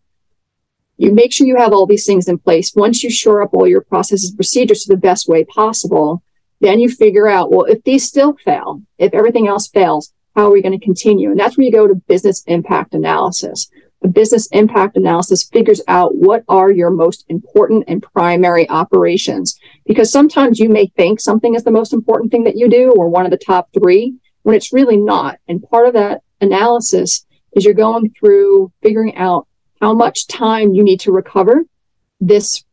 You 0.98 1.12
make 1.12 1.34
sure 1.34 1.48
you 1.48 1.58
have 1.58 1.74
all 1.74 1.88
these 1.88 2.06
things 2.06 2.28
in 2.28 2.38
place. 2.38 2.76
Once 2.76 3.04
you 3.04 3.10
shore 3.10 3.42
up 3.42 3.54
all 3.54 3.68
your 3.68 3.82
processes 3.82 4.30
and 4.30 4.38
procedures 4.38 4.84
to 4.84 4.94
the 4.94 4.98
best 4.98 5.28
way 5.28 5.44
possible, 5.44 6.22
then 6.62 6.80
you 6.80 6.90
figure 6.90 7.28
out, 7.28 7.52
well, 7.52 7.66
if 7.66 7.84
these 7.84 8.08
still 8.08 8.38
fail, 8.46 8.82
if 8.98 9.14
everything 9.14 9.48
else 9.48 9.68
fails, 9.68 10.14
how 10.36 10.48
are 10.48 10.52
we 10.52 10.62
going 10.62 10.78
to 10.78 10.86
continue? 10.86 11.32
And 11.32 11.40
that's 11.40 11.58
where 11.58 11.66
you 11.66 11.72
go 11.72 11.88
to 11.88 11.96
business 11.96 12.44
impact 12.48 12.94
analysis. 12.94 13.70
The 14.02 14.08
business 14.08 14.48
impact 14.52 14.96
analysis 14.96 15.44
figures 15.44 15.82
out 15.88 16.16
what 16.16 16.44
are 16.48 16.72
your 16.72 16.90
most 16.90 17.26
important 17.28 17.86
and 17.88 18.02
primary 18.02 18.70
operations. 18.70 19.60
Because 19.86 20.12
sometimes 20.12 20.60
you 20.60 20.70
may 20.70 20.88
think 20.96 21.20
something 21.20 21.56
is 21.56 21.64
the 21.64 21.72
most 21.72 21.94
important 21.94 22.32
thing 22.32 22.46
that 22.46 22.58
you 22.58 22.70
do 22.70 22.94
or 22.96 23.10
one 23.10 23.26
of 23.26 23.32
the 23.32 23.38
top 23.38 23.70
three 23.74 24.16
when 24.44 24.56
it's 24.56 24.74
really 24.74 24.98
not. 24.98 25.38
And 25.48 25.62
part 25.62 25.88
of 25.88 25.94
that 25.94 26.22
analysis 26.40 27.26
is 27.54 27.66
you're 27.66 27.74
going 27.74 28.14
through 28.18 28.72
figuring 28.82 29.16
out 29.18 29.48
how 29.82 29.94
much 29.94 30.28
time 30.28 30.74
you 30.74 30.84
need 30.84 31.00
to 31.02 31.12
recover 31.12 31.64
this 32.20 32.64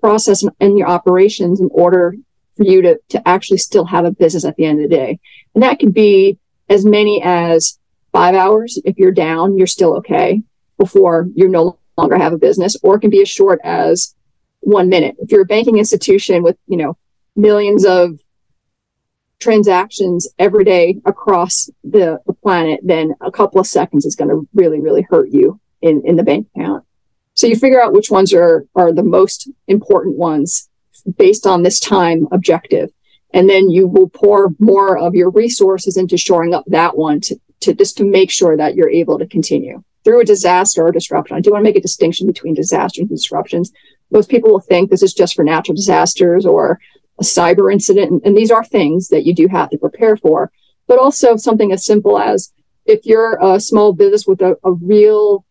process 0.00 0.44
in 0.60 0.78
your 0.78 0.88
operations 0.88 1.60
in 1.60 1.68
order 1.72 2.16
for 2.56 2.64
you 2.64 2.82
to, 2.82 3.00
to 3.10 3.28
actually 3.28 3.58
still 3.58 3.84
have 3.86 4.04
a 4.04 4.12
business 4.12 4.44
at 4.44 4.56
the 4.56 4.64
end 4.64 4.82
of 4.82 4.88
the 4.88 4.96
day. 4.96 5.18
And 5.54 5.62
that 5.62 5.78
could 5.78 5.94
be 5.94 6.38
as 6.68 6.84
many 6.84 7.22
as 7.22 7.78
five 8.12 8.34
hours. 8.34 8.78
If 8.84 8.98
you're 8.98 9.12
down, 9.12 9.56
you're 9.56 9.66
still 9.66 9.96
okay 9.96 10.42
before 10.78 11.28
you 11.34 11.48
no 11.48 11.78
longer 11.96 12.16
have 12.16 12.32
a 12.32 12.38
business, 12.38 12.76
or 12.82 12.96
it 12.96 13.00
can 13.00 13.10
be 13.10 13.22
as 13.22 13.28
short 13.28 13.60
as 13.64 14.14
one 14.60 14.88
minute. 14.88 15.16
If 15.18 15.30
you're 15.30 15.42
a 15.42 15.46
banking 15.46 15.78
institution 15.78 16.42
with, 16.42 16.56
you 16.66 16.76
know, 16.76 16.96
millions 17.36 17.84
of 17.84 18.18
transactions 19.40 20.28
every 20.38 20.64
day 20.64 21.00
across 21.04 21.68
the, 21.82 22.20
the 22.26 22.32
planet, 22.32 22.80
then 22.82 23.14
a 23.20 23.30
couple 23.30 23.60
of 23.60 23.66
seconds 23.66 24.06
is 24.06 24.16
going 24.16 24.30
to 24.30 24.48
really, 24.54 24.80
really 24.80 25.02
hurt 25.02 25.30
you 25.30 25.60
in, 25.80 26.02
in 26.06 26.16
the 26.16 26.22
bank 26.22 26.46
account. 26.54 26.84
So 27.34 27.46
you 27.46 27.56
figure 27.56 27.82
out 27.82 27.92
which 27.92 28.10
ones 28.10 28.32
are, 28.32 28.66
are 28.74 28.92
the 28.92 29.02
most 29.02 29.50
important 29.66 30.16
ones 30.16 30.68
based 31.16 31.46
on 31.46 31.62
this 31.62 31.80
time 31.80 32.26
objective. 32.32 32.90
And 33.34 33.48
then 33.48 33.70
you 33.70 33.86
will 33.86 34.08
pour 34.08 34.50
more 34.58 34.98
of 34.98 35.14
your 35.14 35.30
resources 35.30 35.96
into 35.96 36.18
shoring 36.18 36.54
up 36.54 36.64
that 36.66 36.96
one 36.96 37.20
to, 37.22 37.40
to 37.60 37.74
just 37.74 37.96
to 37.98 38.04
make 38.04 38.30
sure 38.30 38.56
that 38.56 38.74
you're 38.74 38.90
able 38.90 39.18
to 39.18 39.26
continue 39.26 39.82
through 40.04 40.20
a 40.20 40.24
disaster 40.24 40.82
or 40.82 40.92
disruption. 40.92 41.36
I 41.36 41.40
do 41.40 41.50
want 41.50 41.62
to 41.62 41.68
make 41.68 41.76
a 41.76 41.80
distinction 41.80 42.26
between 42.26 42.54
disasters 42.54 43.02
and 43.02 43.08
disruptions. 43.08 43.72
Most 44.10 44.28
people 44.28 44.50
will 44.50 44.60
think 44.60 44.90
this 44.90 45.02
is 45.02 45.14
just 45.14 45.34
for 45.34 45.44
natural 45.44 45.74
disasters 45.74 46.44
or 46.44 46.78
a 47.18 47.22
cyber 47.22 47.72
incident. 47.72 48.10
And, 48.10 48.20
and 48.24 48.36
these 48.36 48.50
are 48.50 48.64
things 48.64 49.08
that 49.08 49.24
you 49.24 49.34
do 49.34 49.48
have 49.48 49.70
to 49.70 49.78
prepare 49.78 50.16
for, 50.16 50.50
but 50.86 50.98
also 50.98 51.36
something 51.36 51.72
as 51.72 51.84
simple 51.84 52.18
as 52.18 52.52
if 52.84 53.06
you're 53.06 53.38
a 53.40 53.60
small 53.60 53.92
business 53.92 54.26
with 54.26 54.42
a, 54.42 54.56
a 54.64 54.72
real, 54.72 55.44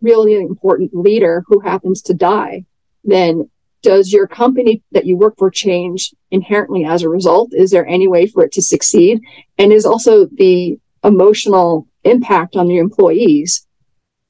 really 0.00 0.34
important 0.34 0.94
leader 0.94 1.44
who 1.46 1.60
happens 1.60 2.00
to 2.02 2.14
die, 2.14 2.64
then 3.04 3.50
does 3.82 4.12
your 4.12 4.26
company 4.26 4.82
that 4.92 5.06
you 5.06 5.16
work 5.16 5.34
for 5.38 5.50
change 5.50 6.14
inherently 6.30 6.84
as 6.84 7.02
a 7.02 7.08
result? 7.08 7.52
Is 7.52 7.70
there 7.70 7.86
any 7.86 8.08
way 8.08 8.26
for 8.26 8.44
it 8.44 8.52
to 8.52 8.62
succeed? 8.62 9.20
And 9.58 9.72
is 9.72 9.86
also 9.86 10.26
the 10.26 10.78
emotional 11.04 11.86
impact 12.04 12.56
on 12.56 12.70
your 12.70 12.82
employees? 12.82 13.66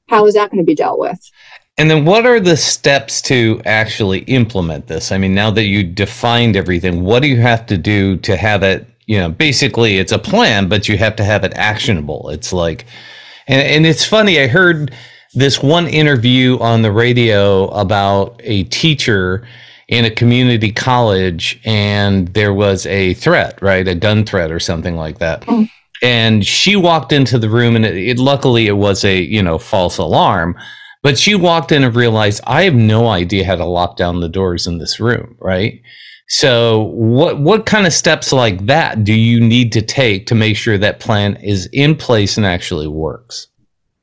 How 0.07 0.25
is 0.27 0.35
that 0.35 0.51
going 0.51 0.61
to 0.61 0.65
be 0.65 0.75
dealt 0.75 0.99
with? 0.99 1.19
And 1.77 1.89
then 1.89 2.03
what 2.03 2.25
are 2.25 2.39
the 2.39 2.57
steps 2.57 3.21
to 3.23 3.61
actually 3.65 4.19
implement 4.19 4.87
this? 4.87 5.11
I 5.11 5.17
mean, 5.17 5.33
now 5.33 5.49
that 5.51 5.63
you 5.63 5.83
defined 5.83 6.55
everything, 6.55 7.03
what 7.03 7.21
do 7.21 7.29
you 7.29 7.39
have 7.39 7.65
to 7.67 7.77
do 7.77 8.17
to 8.17 8.35
have 8.35 8.63
it, 8.63 8.85
you 9.05 9.17
know, 9.17 9.29
basically 9.29 9.97
it's 9.97 10.11
a 10.11 10.19
plan, 10.19 10.67
but 10.67 10.89
you 10.89 10.97
have 10.97 11.15
to 11.15 11.23
have 11.23 11.45
it 11.45 11.53
actionable. 11.55 12.29
It's 12.29 12.51
like, 12.51 12.85
and, 13.47 13.61
and 13.61 13.85
it's 13.85 14.05
funny, 14.05 14.41
I 14.41 14.47
heard 14.47 14.93
this 15.33 15.61
one 15.61 15.87
interview 15.87 16.57
on 16.59 16.81
the 16.81 16.91
radio 16.91 17.67
about 17.67 18.39
a 18.43 18.63
teacher 18.65 19.47
in 19.87 20.05
a 20.05 20.11
community 20.11 20.71
college 20.71 21.59
and 21.65 22.27
there 22.29 22.53
was 22.53 22.85
a 22.85 23.13
threat, 23.15 23.59
right? 23.61 23.87
A 23.87 23.95
gun 23.95 24.25
threat 24.25 24.51
or 24.51 24.59
something 24.59 24.95
like 24.95 25.19
that. 25.19 25.41
Mm. 25.41 25.69
And 26.01 26.45
she 26.45 26.75
walked 26.75 27.11
into 27.11 27.37
the 27.37 27.49
room 27.49 27.75
and 27.75 27.85
it, 27.85 27.97
it, 27.97 28.19
luckily 28.19 28.67
it 28.67 28.73
was 28.73 29.03
a, 29.03 29.21
you 29.21 29.41
know, 29.41 29.57
false 29.57 29.97
alarm, 29.97 30.55
but 31.01 31.17
she 31.17 31.35
walked 31.35 31.71
in 31.71 31.83
and 31.83 31.95
realized 31.95 32.41
I 32.45 32.63
have 32.63 32.75
no 32.75 33.07
idea 33.07 33.45
how 33.45 33.55
to 33.55 33.65
lock 33.65 33.97
down 33.97 34.19
the 34.19 34.29
doors 34.29 34.67
in 34.67 34.77
this 34.77 34.99
room, 34.99 35.35
right? 35.39 35.81
So 36.27 36.83
what 36.93 37.39
what 37.39 37.65
kind 37.65 37.87
of 37.87 37.93
steps 37.93 38.31
like 38.31 38.67
that 38.67 39.03
do 39.03 39.13
you 39.13 39.39
need 39.41 39.71
to 39.73 39.81
take 39.81 40.27
to 40.27 40.35
make 40.35 40.55
sure 40.55 40.77
that 40.77 40.99
plan 40.99 41.37
is 41.37 41.67
in 41.73 41.95
place 41.95 42.37
and 42.37 42.45
actually 42.45 42.87
works? 42.87 43.47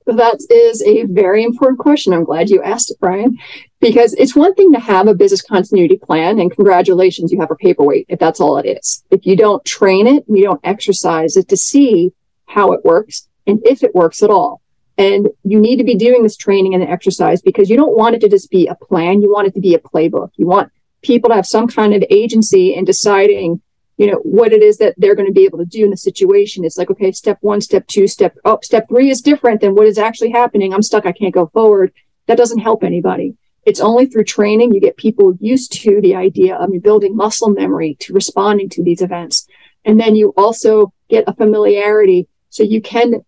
That 0.06 0.38
is 0.50 0.82
a 0.82 1.04
very 1.04 1.42
important 1.42 1.80
question. 1.80 2.12
I'm 2.12 2.24
glad 2.24 2.48
you 2.48 2.62
asked 2.62 2.92
it, 2.92 3.00
Brian, 3.00 3.36
because 3.80 4.14
it's 4.14 4.36
one 4.36 4.54
thing 4.54 4.72
to 4.72 4.78
have 4.78 5.08
a 5.08 5.14
business 5.14 5.42
continuity 5.42 5.96
plan, 5.96 6.38
and 6.38 6.54
congratulations, 6.54 7.32
you 7.32 7.40
have 7.40 7.50
a 7.50 7.56
paperweight 7.56 8.06
if 8.08 8.20
that's 8.20 8.40
all 8.40 8.56
it 8.58 8.66
is. 8.66 9.04
If 9.10 9.26
you 9.26 9.36
don't 9.36 9.64
train 9.64 10.06
it, 10.06 10.24
you 10.28 10.44
don't 10.44 10.60
exercise 10.62 11.36
it 11.36 11.48
to 11.48 11.56
see 11.56 12.12
how 12.46 12.72
it 12.72 12.84
works 12.84 13.28
and 13.48 13.60
if 13.66 13.82
it 13.82 13.94
works 13.96 14.22
at 14.22 14.30
all. 14.30 14.60
And 14.96 15.28
you 15.42 15.60
need 15.60 15.76
to 15.76 15.84
be 15.84 15.96
doing 15.96 16.22
this 16.22 16.36
training 16.36 16.74
and 16.74 16.84
exercise 16.84 17.42
because 17.42 17.68
you 17.68 17.76
don't 17.76 17.96
want 17.96 18.14
it 18.14 18.20
to 18.20 18.28
just 18.28 18.50
be 18.50 18.68
a 18.68 18.76
plan. 18.76 19.20
You 19.20 19.30
want 19.30 19.48
it 19.48 19.54
to 19.54 19.60
be 19.60 19.74
a 19.74 19.78
playbook. 19.78 20.30
You 20.36 20.46
want 20.46 20.72
people 21.02 21.30
to 21.30 21.36
have 21.36 21.46
some 21.46 21.66
kind 21.66 21.94
of 21.94 22.04
agency 22.10 22.74
in 22.74 22.84
deciding 22.84 23.60
you 23.96 24.06
know 24.06 24.18
what 24.18 24.52
it 24.52 24.62
is 24.62 24.78
that 24.78 24.94
they're 24.96 25.14
going 25.14 25.26
to 25.26 25.32
be 25.32 25.44
able 25.44 25.58
to 25.58 25.64
do 25.64 25.84
in 25.84 25.90
the 25.90 25.96
situation. 25.96 26.64
It's 26.64 26.76
like 26.76 26.90
okay 26.90 27.12
step 27.12 27.38
one 27.40 27.60
step 27.60 27.86
two 27.86 28.06
step 28.06 28.36
oh 28.44 28.58
step 28.62 28.88
three 28.88 29.10
is 29.10 29.20
different 29.20 29.60
than 29.60 29.74
what 29.74 29.86
is 29.86 29.98
actually 29.98 30.30
happening. 30.30 30.72
I'm 30.72 30.82
stuck. 30.82 31.06
I 31.06 31.12
can't 31.12 31.34
go 31.34 31.46
forward. 31.46 31.92
That 32.26 32.38
doesn't 32.38 32.58
help 32.58 32.82
anybody. 32.82 33.36
It's 33.64 33.80
only 33.80 34.06
through 34.06 34.24
training 34.24 34.72
you 34.72 34.80
get 34.80 34.96
people 34.96 35.36
used 35.40 35.72
to 35.82 36.00
the 36.00 36.14
idea 36.14 36.56
of 36.56 36.70
building 36.82 37.16
muscle 37.16 37.50
memory 37.50 37.96
to 38.00 38.12
responding 38.12 38.68
to 38.70 38.82
these 38.82 39.02
events. 39.02 39.48
And 39.84 39.98
then 39.98 40.14
you 40.14 40.32
also 40.36 40.92
get 41.08 41.24
a 41.26 41.34
familiarity 41.34 42.28
so 42.50 42.62
you 42.62 42.80
can 42.80 43.24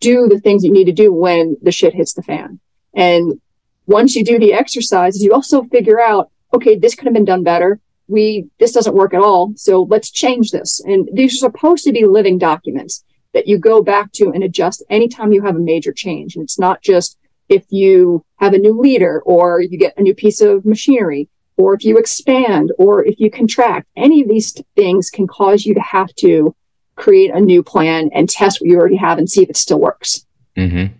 do 0.00 0.28
the 0.28 0.38
things 0.38 0.64
you 0.64 0.72
need 0.72 0.84
to 0.84 0.92
do 0.92 1.12
when 1.12 1.56
the 1.62 1.72
shit 1.72 1.94
hits 1.94 2.14
the 2.14 2.22
fan. 2.22 2.60
And 2.94 3.40
once 3.86 4.14
you 4.14 4.24
do 4.24 4.38
the 4.38 4.52
exercises 4.52 5.22
you 5.22 5.32
also 5.32 5.64
figure 5.64 6.00
out 6.00 6.30
okay 6.52 6.76
this 6.76 6.94
could 6.94 7.04
have 7.04 7.14
been 7.14 7.24
done 7.24 7.42
better 7.42 7.80
we 8.08 8.46
this 8.58 8.72
doesn't 8.72 8.94
work 8.94 9.14
at 9.14 9.22
all. 9.22 9.52
So 9.56 9.82
let's 9.82 10.10
change 10.10 10.50
this. 10.50 10.80
And 10.84 11.08
these 11.12 11.34
are 11.34 11.48
supposed 11.48 11.84
to 11.84 11.92
be 11.92 12.06
living 12.06 12.38
documents 12.38 13.04
that 13.32 13.48
you 13.48 13.58
go 13.58 13.82
back 13.82 14.12
to 14.12 14.30
and 14.30 14.44
adjust 14.44 14.84
anytime 14.90 15.32
you 15.32 15.42
have 15.42 15.56
a 15.56 15.60
major 15.60 15.92
change. 15.92 16.36
And 16.36 16.42
it's 16.42 16.58
not 16.58 16.82
just 16.82 17.18
if 17.48 17.64
you 17.70 18.24
have 18.36 18.54
a 18.54 18.58
new 18.58 18.78
leader 18.80 19.22
or 19.24 19.60
you 19.60 19.78
get 19.78 19.96
a 19.96 20.02
new 20.02 20.14
piece 20.14 20.40
of 20.40 20.64
machinery 20.64 21.28
or 21.56 21.74
if 21.74 21.84
you 21.84 21.98
expand 21.98 22.72
or 22.78 23.04
if 23.04 23.18
you 23.20 23.30
contract. 23.30 23.88
Any 23.96 24.22
of 24.22 24.28
these 24.28 24.54
things 24.76 25.10
can 25.10 25.26
cause 25.26 25.64
you 25.64 25.74
to 25.74 25.80
have 25.80 26.14
to 26.16 26.54
create 26.96 27.32
a 27.32 27.40
new 27.40 27.62
plan 27.62 28.10
and 28.14 28.28
test 28.28 28.60
what 28.60 28.68
you 28.68 28.78
already 28.78 28.96
have 28.96 29.18
and 29.18 29.28
see 29.28 29.42
if 29.42 29.50
it 29.50 29.56
still 29.56 29.80
works. 29.80 30.26
Mm-hmm. 30.56 30.94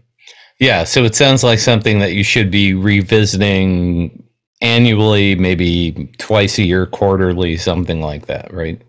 yeah. 0.59 0.83
So 0.83 1.05
it 1.05 1.15
sounds 1.15 1.45
like 1.45 1.61
something 1.61 2.01
that 2.01 2.13
you 2.13 2.25
should 2.25 2.51
be 2.51 2.75
revisiting 2.75 4.24
annually, 4.61 5.35
maybe 5.35 6.11
twice 6.19 6.59
a 6.59 6.63
year, 6.63 6.87
quarterly, 6.87 7.57
something 7.57 8.01
like 8.01 8.27
that, 8.27 8.53
right? 8.53 8.81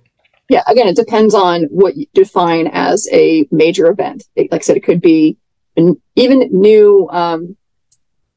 Yeah, 0.49 0.63
again, 0.67 0.87
it 0.87 0.95
depends 0.95 1.33
on 1.33 1.63
what 1.63 1.97
you 1.97 2.05
define 2.13 2.67
as 2.67 3.07
a 3.11 3.47
major 3.51 3.87
event. 3.87 4.23
Like 4.37 4.49
I 4.51 4.59
said, 4.59 4.77
it 4.77 4.83
could 4.83 5.01
be 5.01 5.37
an, 5.75 5.99
even 6.15 6.39
new 6.51 7.09
um, 7.09 7.57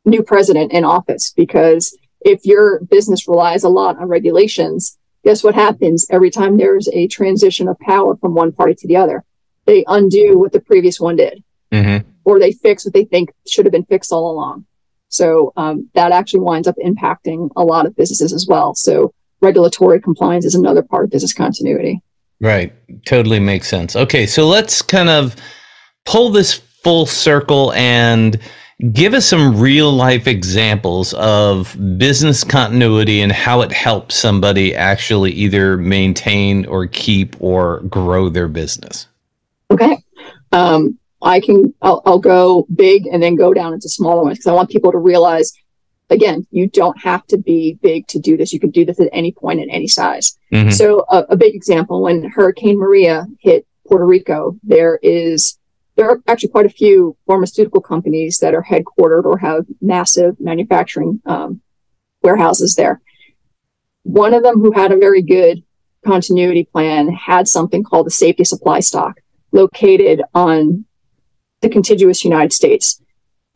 new 0.04 0.22
president 0.22 0.72
in 0.72 0.84
office 0.84 1.32
because 1.36 1.96
if 2.22 2.44
your 2.44 2.80
business 2.84 3.28
relies 3.28 3.62
a 3.62 3.68
lot 3.68 3.98
on 3.98 4.08
regulations, 4.08 4.98
guess 5.22 5.44
what 5.44 5.54
happens 5.54 6.06
every 6.10 6.30
time 6.30 6.56
there's 6.56 6.88
a 6.88 7.06
transition 7.08 7.68
of 7.68 7.78
power 7.80 8.16
from 8.16 8.34
one 8.34 8.52
party 8.52 8.74
to 8.74 8.88
the 8.88 8.96
other? 8.96 9.24
They 9.66 9.84
undo 9.86 10.38
what 10.38 10.52
the 10.52 10.60
previous 10.60 10.98
one 10.98 11.16
did, 11.16 11.44
mm-hmm. 11.70 12.08
or 12.24 12.38
they 12.38 12.52
fix 12.52 12.86
what 12.86 12.94
they 12.94 13.04
think 13.04 13.30
should 13.46 13.66
have 13.66 13.72
been 13.72 13.84
fixed 13.84 14.12
all 14.12 14.30
along. 14.30 14.64
So 15.08 15.52
um, 15.56 15.88
that 15.94 16.12
actually 16.12 16.40
winds 16.40 16.68
up 16.68 16.76
impacting 16.84 17.50
a 17.56 17.64
lot 17.64 17.86
of 17.86 17.96
businesses 17.96 18.32
as 18.32 18.46
well. 18.48 18.74
So 18.74 19.12
regulatory 19.40 20.00
compliance 20.00 20.44
is 20.44 20.54
another 20.54 20.82
part 20.82 21.04
of 21.04 21.10
business 21.10 21.32
continuity. 21.32 22.02
Right. 22.40 22.72
Totally 23.04 23.40
makes 23.40 23.68
sense. 23.68 23.96
Okay. 23.96 24.26
So 24.26 24.46
let's 24.46 24.82
kind 24.82 25.08
of 25.08 25.34
pull 26.04 26.30
this 26.30 26.54
full 26.54 27.06
circle 27.06 27.72
and 27.72 28.40
give 28.92 29.12
us 29.12 29.26
some 29.26 29.58
real 29.58 29.92
life 29.92 30.28
examples 30.28 31.12
of 31.14 31.76
business 31.98 32.44
continuity 32.44 33.20
and 33.20 33.32
how 33.32 33.60
it 33.62 33.72
helps 33.72 34.14
somebody 34.14 34.74
actually 34.74 35.32
either 35.32 35.76
maintain 35.76 36.64
or 36.66 36.86
keep 36.86 37.34
or 37.40 37.80
grow 37.80 38.28
their 38.28 38.46
business. 38.46 39.08
Okay. 39.70 39.98
Um, 40.52 40.98
I 41.20 41.40
can 41.40 41.74
I'll, 41.82 42.02
I'll 42.04 42.18
go 42.18 42.66
big 42.74 43.06
and 43.06 43.22
then 43.22 43.34
go 43.34 43.52
down 43.52 43.72
into 43.72 43.88
smaller 43.88 44.22
ones 44.22 44.38
because 44.38 44.46
I 44.46 44.54
want 44.54 44.70
people 44.70 44.92
to 44.92 44.98
realize 44.98 45.52
again 46.10 46.46
you 46.50 46.68
don't 46.68 46.98
have 47.00 47.26
to 47.28 47.38
be 47.38 47.78
big 47.82 48.06
to 48.08 48.18
do 48.18 48.36
this. 48.36 48.52
You 48.52 48.60
can 48.60 48.70
do 48.70 48.84
this 48.84 49.00
at 49.00 49.08
any 49.12 49.32
point 49.32 49.60
at 49.60 49.68
any 49.70 49.88
size. 49.88 50.38
Mm-hmm. 50.52 50.70
so 50.70 51.04
a, 51.10 51.26
a, 51.30 51.36
big 51.36 51.54
example 51.54 52.02
when 52.02 52.22
hurricane 52.22 52.78
maria 52.78 53.26
hit 53.40 53.66
puerto 53.86 54.06
rico 54.06 54.56
there 54.62 54.98
is 55.02 55.58
there 55.98 56.08
are 56.08 56.22
actually 56.28 56.50
quite 56.50 56.64
a 56.64 56.70
few 56.70 57.16
pharmaceutical 57.26 57.80
companies 57.80 58.38
that 58.38 58.54
are 58.54 58.62
headquartered 58.62 59.24
or 59.24 59.36
have 59.38 59.66
massive 59.80 60.38
manufacturing 60.38 61.20
um, 61.26 61.60
warehouses 62.22 62.76
there. 62.76 63.00
One 64.04 64.32
of 64.32 64.44
them 64.44 64.60
who 64.60 64.70
had 64.70 64.92
a 64.92 64.96
very 64.96 65.22
good 65.22 65.64
continuity 66.06 66.64
plan 66.64 67.08
had 67.08 67.48
something 67.48 67.82
called 67.82 68.06
the 68.06 68.12
safety 68.12 68.44
supply 68.44 68.78
stock 68.78 69.20
located 69.50 70.22
on 70.34 70.84
the 71.60 71.68
contiguous 71.68 72.24
United 72.24 72.52
States. 72.52 73.02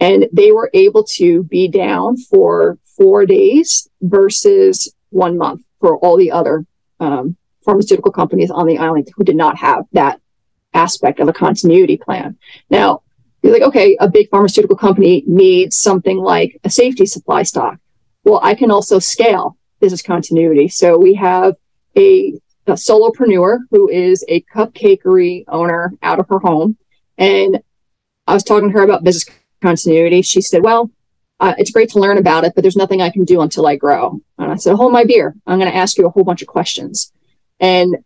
And 0.01 0.29
they 0.33 0.51
were 0.53 0.71
able 0.75 1.05
to 1.19 1.45
be 1.45 1.69
down 1.69 2.17
for 2.17 2.79
four 2.85 3.25
days 3.27 3.89
versus 4.01 4.93
one 5.11 5.39
month 5.39 5.63
for 5.81 5.99
all 5.99 6.17
the 6.17 6.31
other 6.31 6.67
um, 7.01 7.37
pharmaceutical 7.65 8.11
companies 8.11 8.51
on 8.51 8.67
the 8.67 8.79
island 8.79 9.09
who 9.17 9.25
did 9.25 9.37
not 9.37 9.57
have 9.59 9.85
that 9.93 10.21
aspect 10.75 11.21
of 11.21 11.29
a 11.29 11.33
continuity 11.33 11.97
plan. 11.97 12.37
Now, 12.71 13.03
You're 13.43 13.53
like, 13.53 13.63
okay, 13.63 13.97
a 13.99 14.09
big 14.09 14.31
pharmaceutical 14.31 14.77
company 14.77 15.25
needs 15.27 15.77
something 15.77 16.19
like 16.19 16.61
a 16.63 16.71
safety 16.71 17.07
supply 17.07 17.43
stock. 17.43 17.79
Well, 18.25 18.41
I 18.43 18.55
can 18.55 18.71
also 18.71 19.01
scale 19.01 19.57
business 19.81 20.03
continuity. 20.03 20.69
So 20.69 20.97
we 20.97 21.15
have 21.15 21.57
a, 21.97 22.39
a 22.69 22.75
solopreneur 22.75 23.59
who 23.71 23.89
is 23.89 24.25
a 24.29 24.43
cupcakery 24.43 25.45
owner 25.49 25.93
out 26.03 26.21
of 26.21 26.29
her 26.29 26.39
home. 26.39 26.77
And 27.19 27.61
I 28.27 28.35
was 28.35 28.45
talking 28.45 28.71
to 28.71 28.79
her 28.79 28.85
about 28.85 29.05
business 29.05 29.27
continuity. 29.61 30.23
She 30.23 30.41
said, 30.41 30.63
well, 30.63 30.91
uh, 31.41 31.55
it's 31.59 31.73
great 31.73 31.91
to 31.91 31.99
learn 31.99 32.19
about 32.19 32.45
it, 32.45 32.55
but 32.55 32.63
there's 32.63 32.77
nothing 32.77 33.03
I 33.03 33.11
can 33.11 33.25
do 33.25 33.41
until 33.41 33.67
I 33.67 33.77
grow. 33.77 34.21
And 34.39 34.53
I 34.53 34.57
said, 34.57 34.77
hold 34.77 34.93
my 34.93 35.05
beer. 35.05 35.35
I'm 35.47 35.59
going 35.59 35.71
to 35.71 35.77
ask 35.77 35.99
you 35.99 36.07
a 36.07 36.11
whole 36.11 36.25
bunch 36.25 36.43
of 36.43 36.49
questions. 36.49 37.13
And 37.59 37.97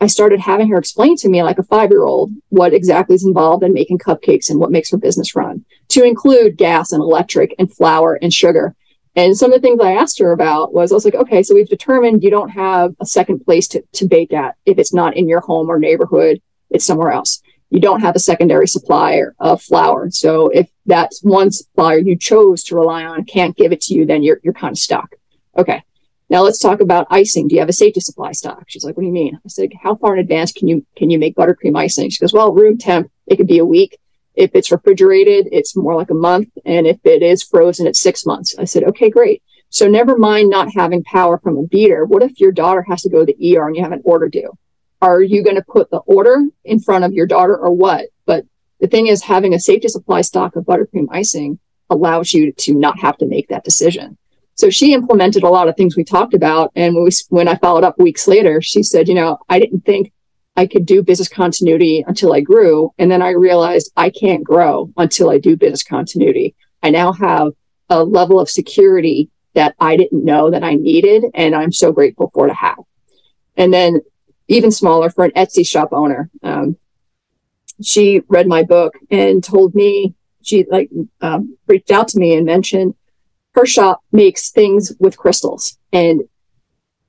I 0.00 0.06
started 0.06 0.40
having 0.40 0.68
her 0.68 0.78
explain 0.78 1.16
to 1.16 1.28
me, 1.28 1.42
like 1.42 1.58
a 1.58 1.62
five 1.62 1.90
year 1.90 2.04
old, 2.04 2.30
what 2.50 2.74
exactly 2.74 3.14
is 3.14 3.24
involved 3.24 3.64
in 3.64 3.72
making 3.72 3.98
cupcakes 3.98 4.50
and 4.50 4.60
what 4.60 4.70
makes 4.70 4.90
her 4.90 4.98
business 4.98 5.34
run, 5.34 5.64
to 5.88 6.04
include 6.04 6.58
gas 6.58 6.92
and 6.92 7.02
electric 7.02 7.54
and 7.58 7.72
flour 7.72 8.18
and 8.20 8.32
sugar. 8.32 8.74
And 9.14 9.36
some 9.36 9.52
of 9.52 9.60
the 9.60 9.66
things 9.66 9.80
I 9.80 9.92
asked 9.92 10.18
her 10.18 10.32
about 10.32 10.74
was 10.74 10.92
I 10.92 10.94
was 10.94 11.06
like, 11.06 11.14
okay, 11.14 11.42
so 11.42 11.54
we've 11.54 11.68
determined 11.68 12.22
you 12.22 12.30
don't 12.30 12.50
have 12.50 12.94
a 13.00 13.06
second 13.06 13.40
place 13.40 13.66
to, 13.68 13.82
to 13.94 14.06
bake 14.06 14.34
at 14.34 14.56
if 14.66 14.78
it's 14.78 14.92
not 14.92 15.16
in 15.16 15.28
your 15.28 15.40
home 15.40 15.70
or 15.70 15.78
neighborhood, 15.78 16.42
it's 16.70 16.84
somewhere 16.84 17.12
else. 17.12 17.42
You 17.70 17.80
don't 17.80 18.00
have 18.00 18.14
a 18.14 18.20
secondary 18.20 18.68
supplier 18.68 19.34
of 19.38 19.60
flour. 19.60 20.10
So 20.10 20.48
if 20.48 20.70
that 20.86 21.10
one 21.22 21.50
supplier 21.50 21.98
you 21.98 22.16
chose 22.16 22.62
to 22.64 22.76
rely 22.76 23.04
on 23.04 23.24
can't 23.24 23.56
give 23.56 23.72
it 23.72 23.80
to 23.82 23.94
you, 23.94 24.06
then 24.06 24.22
you're, 24.22 24.40
you're 24.44 24.54
kind 24.54 24.72
of 24.72 24.78
stuck. 24.78 25.14
Okay. 25.56 25.82
Now 26.28 26.42
let's 26.42 26.58
talk 26.58 26.80
about 26.80 27.06
icing. 27.10 27.48
Do 27.48 27.54
you 27.54 27.60
have 27.60 27.68
a 27.68 27.74
safety 27.74 28.00
supply 28.00 28.32
stock? 28.32 28.64
She's 28.66 28.84
like, 28.84 28.96
what 28.96 29.02
do 29.02 29.06
you 29.06 29.12
mean? 29.12 29.38
I 29.44 29.48
said, 29.48 29.70
how 29.80 29.94
far 29.96 30.14
in 30.14 30.20
advance 30.20 30.52
can 30.52 30.68
you, 30.68 30.84
can 30.96 31.10
you 31.10 31.18
make 31.18 31.36
buttercream 31.36 31.76
icing? 31.76 32.10
She 32.10 32.20
goes, 32.20 32.32
well, 32.32 32.52
room 32.52 32.78
temp, 32.78 33.10
it 33.26 33.36
could 33.36 33.46
be 33.46 33.58
a 33.58 33.64
week. 33.64 33.98
If 34.34 34.50
it's 34.54 34.70
refrigerated, 34.70 35.48
it's 35.52 35.76
more 35.76 35.94
like 35.94 36.10
a 36.10 36.14
month. 36.14 36.48
And 36.64 36.86
if 36.86 36.98
it 37.04 37.22
is 37.22 37.42
frozen, 37.42 37.86
it's 37.86 38.02
six 38.02 38.26
months. 38.26 38.56
I 38.58 38.64
said, 38.64 38.84
okay, 38.84 39.08
great. 39.08 39.42
So 39.70 39.88
never 39.88 40.16
mind 40.16 40.50
not 40.50 40.74
having 40.74 41.04
power 41.04 41.38
from 41.38 41.56
a 41.58 41.62
beater. 41.62 42.04
What 42.04 42.22
if 42.22 42.38
your 42.40 42.52
daughter 42.52 42.82
has 42.88 43.02
to 43.02 43.08
go 43.08 43.24
to 43.24 43.32
the 43.32 43.56
ER 43.56 43.66
and 43.66 43.76
you 43.76 43.82
have 43.82 43.92
an 43.92 44.02
order 44.04 44.28
due? 44.28 44.56
Are 45.02 45.20
you 45.20 45.44
going 45.44 45.56
to 45.56 45.64
put 45.64 45.90
the 45.90 45.98
order 45.98 46.44
in 46.64 46.80
front 46.80 47.04
of 47.04 47.12
your 47.12 47.26
daughter 47.26 47.56
or 47.56 47.72
what? 47.72 48.06
But 48.24 48.44
the 48.80 48.86
thing 48.86 49.06
is, 49.06 49.22
having 49.22 49.54
a 49.54 49.60
safety 49.60 49.88
supply 49.88 50.20
stock 50.22 50.56
of 50.56 50.64
buttercream 50.64 51.06
icing 51.10 51.58
allows 51.90 52.32
you 52.32 52.52
to 52.52 52.74
not 52.74 52.98
have 52.98 53.16
to 53.18 53.26
make 53.26 53.48
that 53.48 53.64
decision. 53.64 54.18
So 54.54 54.70
she 54.70 54.94
implemented 54.94 55.42
a 55.42 55.48
lot 55.48 55.68
of 55.68 55.76
things 55.76 55.96
we 55.96 56.04
talked 56.04 56.32
about. 56.32 56.72
And 56.74 56.94
when 56.94 57.04
we, 57.04 57.10
when 57.28 57.48
I 57.48 57.56
followed 57.56 57.84
up 57.84 57.98
weeks 57.98 58.26
later, 58.26 58.62
she 58.62 58.82
said, 58.82 59.06
you 59.06 59.14
know, 59.14 59.38
I 59.48 59.58
didn't 59.58 59.84
think 59.84 60.12
I 60.56 60.66
could 60.66 60.86
do 60.86 61.02
business 61.02 61.28
continuity 61.28 62.02
until 62.06 62.32
I 62.32 62.40
grew. 62.40 62.92
And 62.98 63.10
then 63.10 63.20
I 63.20 63.30
realized 63.30 63.92
I 63.96 64.08
can't 64.08 64.42
grow 64.42 64.90
until 64.96 65.28
I 65.28 65.38
do 65.38 65.56
business 65.56 65.82
continuity. 65.82 66.54
I 66.82 66.88
now 66.88 67.12
have 67.12 67.52
a 67.90 68.02
level 68.02 68.40
of 68.40 68.48
security 68.48 69.28
that 69.54 69.74
I 69.78 69.96
didn't 69.96 70.24
know 70.24 70.50
that 70.50 70.64
I 70.64 70.74
needed. 70.74 71.24
And 71.34 71.54
I'm 71.54 71.72
so 71.72 71.92
grateful 71.92 72.30
for 72.32 72.46
to 72.46 72.54
have. 72.54 72.78
And 73.58 73.72
then 73.72 74.00
even 74.48 74.70
smaller 74.70 75.10
for 75.10 75.24
an 75.24 75.32
Etsy 75.32 75.66
shop 75.66 75.88
owner. 75.92 76.30
Um, 76.42 76.76
she 77.82 78.22
read 78.28 78.46
my 78.46 78.62
book 78.62 78.94
and 79.10 79.42
told 79.42 79.74
me 79.74 80.14
she 80.42 80.64
like 80.70 80.90
um, 81.20 81.56
reached 81.66 81.90
out 81.90 82.08
to 82.08 82.18
me 82.18 82.36
and 82.36 82.46
mentioned 82.46 82.94
her 83.54 83.66
shop 83.66 84.02
makes 84.12 84.50
things 84.50 84.92
with 85.00 85.16
crystals. 85.16 85.78
And 85.92 86.22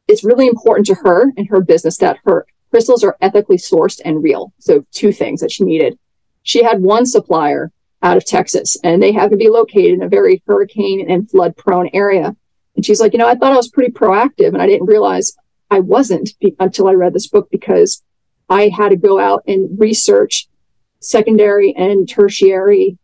it's 0.07 0.23
really 0.23 0.47
important 0.47 0.87
to 0.87 0.95
her 0.95 1.31
and 1.37 1.47
her 1.49 1.61
business 1.61 1.97
that 1.97 2.19
her 2.25 2.45
crystals 2.71 3.03
are 3.03 3.17
ethically 3.21 3.57
sourced 3.57 4.01
and 4.03 4.23
real. 4.23 4.53
So 4.59 4.85
two 4.91 5.11
things 5.11 5.41
that 5.41 5.51
she 5.51 5.63
needed. 5.63 5.97
She 6.43 6.63
had 6.63 6.81
one 6.81 7.05
supplier 7.05 7.71
out 8.03 8.17
of 8.17 8.25
texas 8.25 8.77
and 8.83 9.01
they 9.01 9.11
have 9.11 9.31
to 9.31 9.37
be 9.37 9.49
located 9.49 9.93
in 9.93 10.03
a 10.03 10.07
very 10.07 10.41
hurricane 10.47 11.09
and 11.09 11.29
flood 11.29 11.57
prone 11.57 11.89
area. 11.93 12.35
And 12.75 12.85
she's 12.85 13.01
like 13.01 13.11
you 13.11 13.19
know 13.19 13.27
i 13.27 13.33
thought 13.33 13.53
i 13.53 13.57
was 13.57 13.69
pretty 13.69 13.91
proactive 13.91 14.49
and 14.49 14.61
i 14.61 14.67
didn't 14.67 14.85
realize 14.85 15.35
i 15.69 15.79
wasn't 15.79 16.31
be- 16.39 16.55
until 16.59 16.87
i 16.87 16.93
read 16.93 17.13
this 17.13 17.27
book 17.27 17.47
because 17.51 18.03
i 18.49 18.69
had 18.69 18.89
to 18.89 18.95
go 18.95 19.19
out 19.19 19.43
and 19.47 19.79
research 19.79 20.47
secondary 20.99 21.73
and 21.75 22.09
tertiary 22.09 22.97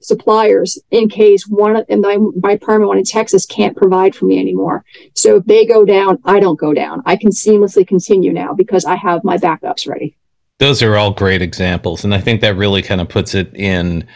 suppliers 0.00 0.78
in 0.90 1.08
case 1.08 1.46
one 1.46 1.76
of 1.76 1.86
my, 1.88 2.18
my 2.40 2.56
primary 2.56 2.86
one 2.86 2.98
in 2.98 3.04
Texas 3.04 3.46
can't 3.46 3.76
provide 3.76 4.14
for 4.14 4.26
me 4.26 4.38
anymore. 4.38 4.84
So 5.14 5.36
if 5.36 5.44
they 5.44 5.66
go 5.66 5.84
down, 5.84 6.18
I 6.24 6.38
don't 6.38 6.58
go 6.58 6.72
down. 6.74 7.02
I 7.06 7.16
can 7.16 7.30
seamlessly 7.30 7.86
continue 7.86 8.32
now 8.32 8.52
because 8.52 8.84
I 8.84 8.96
have 8.96 9.24
my 9.24 9.38
backups 9.38 9.88
ready. 9.88 10.16
Those 10.58 10.82
are 10.82 10.96
all 10.96 11.12
great 11.12 11.42
examples. 11.42 12.04
And 12.04 12.14
I 12.14 12.20
think 12.20 12.40
that 12.40 12.56
really 12.56 12.82
kind 12.82 13.00
of 13.00 13.08
puts 13.08 13.34
it 13.34 13.54
in 13.54 14.06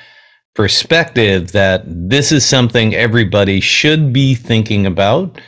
perspective 0.54 1.52
that 1.52 1.82
this 1.86 2.32
is 2.32 2.44
something 2.44 2.94
everybody 2.94 3.60
should 3.60 4.12
be 4.12 4.34
thinking 4.34 4.86
about 4.86 5.40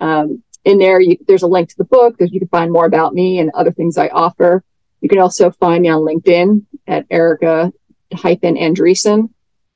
Um, 0.01 0.43
in 0.65 0.79
there, 0.79 1.01
you, 1.01 1.19
there's 1.29 1.43
a 1.43 1.47
link 1.47 1.69
to 1.69 1.77
the 1.77 1.85
book. 1.85 2.17
You 2.19 2.39
can 2.39 2.49
find 2.49 2.73
more 2.73 2.87
about 2.87 3.13
me 3.13 3.39
and 3.39 3.51
other 3.53 3.73
things 3.73 3.99
I 3.99 4.09
offer. 4.09 4.65
You 5.03 5.11
can 5.11 5.19
also 5.19 5.51
find 5.51 5.83
me 5.83 5.91
on 5.91 6.01
LinkedIn 6.01 6.65
at 6.91 7.07
Erika 7.11 7.73
hyphen 8.13 8.57
Andresen. 8.57 9.31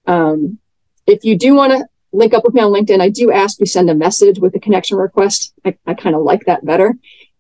Um, 0.07 0.59
if 1.07 1.25
you 1.25 1.39
do 1.39 1.55
want 1.55 1.73
to 1.73 1.87
link 2.13 2.35
up 2.35 2.45
with 2.45 2.55
me 2.55 2.61
on 2.61 2.73
LinkedIn, 2.73 3.01
I 3.01 3.09
do 3.09 3.31
ask 3.33 3.59
you 3.61 3.67
send 3.67 3.89
a 3.89 3.95
message 3.95 4.39
with 4.39 4.55
a 4.55 4.61
connection 4.61 4.99
request. 4.99 5.55
I, 5.65 5.77
I 5.87 5.95
kind 5.95 6.17
of 6.17 6.23
like 6.23 6.45
that 6.47 6.65
better. 6.65 6.95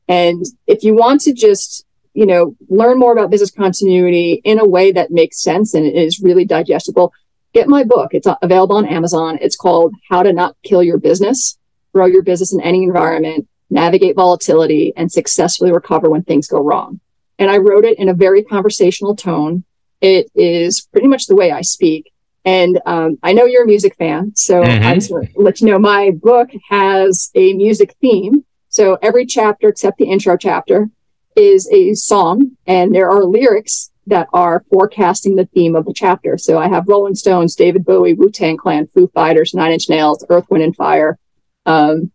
And 0.09 0.45
if 0.67 0.85
you 0.85 0.95
want 0.95 1.23
to 1.23 1.33
just, 1.33 1.87
you 2.15 2.27
know, 2.27 2.57
learn 2.69 2.99
more 2.99 3.13
about 3.13 3.31
business 3.31 3.51
continuity 3.51 4.41
in 4.45 4.59
a 4.59 4.69
way 4.69 4.93
that 4.93 5.11
makes 5.11 5.43
sense 5.43 5.75
and 5.75 5.87
is 5.87 6.21
really 6.21 6.45
digestible, 6.45 7.13
get 7.53 7.69
my 7.69 7.85
book. 7.85 8.15
It's 8.15 8.29
available 8.43 8.77
on 8.77 8.87
Amazon. 8.87 9.39
It's 9.41 9.57
called 9.57 9.95
How 10.09 10.23
to 10.23 10.33
Not 10.33 10.57
Kill 10.63 10.83
Your 10.83 10.99
Business, 10.99 11.59
Grow 11.93 12.07
Your 12.07 12.23
Business 12.23 12.53
in 12.53 12.61
Any 12.61 12.85
Environment, 12.85 13.49
Navigate 13.71 14.15
Volatility, 14.15 14.93
and 14.97 15.11
Successfully 15.11 15.73
Recover 15.73 16.11
When 16.11 16.23
Things 16.23 16.47
Go 16.47 16.63
Wrong. 16.63 17.01
And 17.39 17.51
I 17.51 17.59
wrote 17.59 17.85
it 17.85 17.99
in 17.99 18.09
a 18.09 18.15
very 18.15 18.43
conversational 18.43 19.17
tone. 19.17 19.65
It 20.01 20.31
is 20.35 20.83
pretty 20.83 21.09
much 21.09 21.27
the 21.27 21.35
way 21.35 21.51
I 21.51 21.63
speak. 21.63 22.13
And 22.45 22.81
um, 22.85 23.19
I 23.23 23.33
know 23.33 23.47
you're 23.47 23.65
a 23.65 23.67
music 23.67 23.97
fan, 23.97 24.37
so 24.37 24.63
mm-hmm. 24.63 24.87
I 24.87 24.95
just 24.95 25.11
want 25.11 25.33
to 25.33 25.41
let 25.41 25.61
you 25.61 25.67
know 25.69 25.79
my 25.79 26.11
book 26.11 26.51
has 26.69 27.31
a 27.35 27.55
music 27.55 27.97
theme. 28.03 28.45
So 28.69 28.99
every 29.01 29.25
chapter, 29.25 29.69
except 29.69 29.97
the 29.97 30.05
intro 30.05 30.37
chapter, 30.37 30.91
is 31.37 31.69
a 31.73 31.95
song, 31.95 32.51
and 32.67 32.95
there 32.95 33.11
are 33.11 33.25
lyrics 33.25 33.91
that 34.07 34.29
are 34.35 34.65
forecasting 34.71 35.37
the 35.37 35.47
theme 35.47 35.75
of 35.75 35.87
the 35.87 35.95
chapter. 35.95 36.37
So 36.37 36.59
I 36.59 36.69
have 36.69 36.87
Rolling 36.87 37.15
Stones, 37.15 37.55
David 37.55 37.85
Bowie, 37.85 38.13
Wu 38.13 38.31
Tang 38.31 38.59
Clan, 38.59 38.89
Foo 38.89 39.09
Fighters, 39.15 39.55
Nine 39.55 39.73
Inch 39.73 39.89
Nails, 39.89 40.25
Earth, 40.29 40.45
Wind, 40.51 40.65
and 40.65 40.77
Fire, 40.77 41.19
um, 41.65 42.13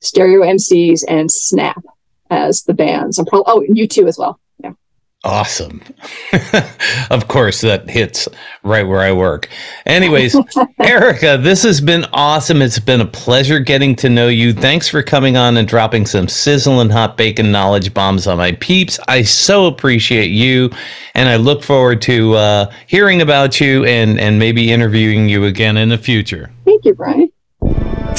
Stereo 0.00 0.42
MCs, 0.42 1.02
and 1.08 1.30
Snap 1.30 1.82
as 2.30 2.62
the 2.62 2.74
bands. 2.74 3.18
I'm 3.18 3.26
probably 3.26 3.66
oh, 3.68 3.74
you 3.74 3.86
too 3.86 4.06
as 4.06 4.18
well. 4.18 4.38
Yeah. 4.62 4.72
Awesome. 5.24 5.82
of 7.10 7.26
course, 7.28 7.60
that 7.62 7.88
hits 7.88 8.28
right 8.62 8.86
where 8.86 9.00
I 9.00 9.12
work. 9.12 9.48
Anyways, 9.84 10.36
Erika, 10.80 11.38
this 11.40 11.62
has 11.64 11.80
been 11.80 12.04
awesome. 12.12 12.62
It's 12.62 12.78
been 12.78 13.00
a 13.00 13.06
pleasure 13.06 13.58
getting 13.58 13.96
to 13.96 14.08
know 14.08 14.28
you. 14.28 14.52
Thanks 14.52 14.88
for 14.88 15.02
coming 15.02 15.36
on 15.36 15.56
and 15.56 15.66
dropping 15.66 16.06
some 16.06 16.28
sizzling 16.28 16.90
hot 16.90 17.16
bacon 17.16 17.50
knowledge 17.50 17.92
bombs 17.92 18.26
on 18.26 18.38
my 18.38 18.52
peeps. 18.52 19.00
I 19.08 19.22
so 19.22 19.66
appreciate 19.66 20.30
you, 20.30 20.70
and 21.14 21.28
I 21.28 21.36
look 21.36 21.62
forward 21.62 22.02
to 22.02 22.34
uh, 22.34 22.72
hearing 22.86 23.22
about 23.22 23.60
you 23.60 23.84
and 23.84 24.20
and 24.20 24.38
maybe 24.38 24.70
interviewing 24.70 25.28
you 25.28 25.44
again 25.44 25.76
in 25.76 25.88
the 25.88 25.98
future. 25.98 26.50
Thank 26.64 26.84
you, 26.84 26.94
Brian. 26.94 27.30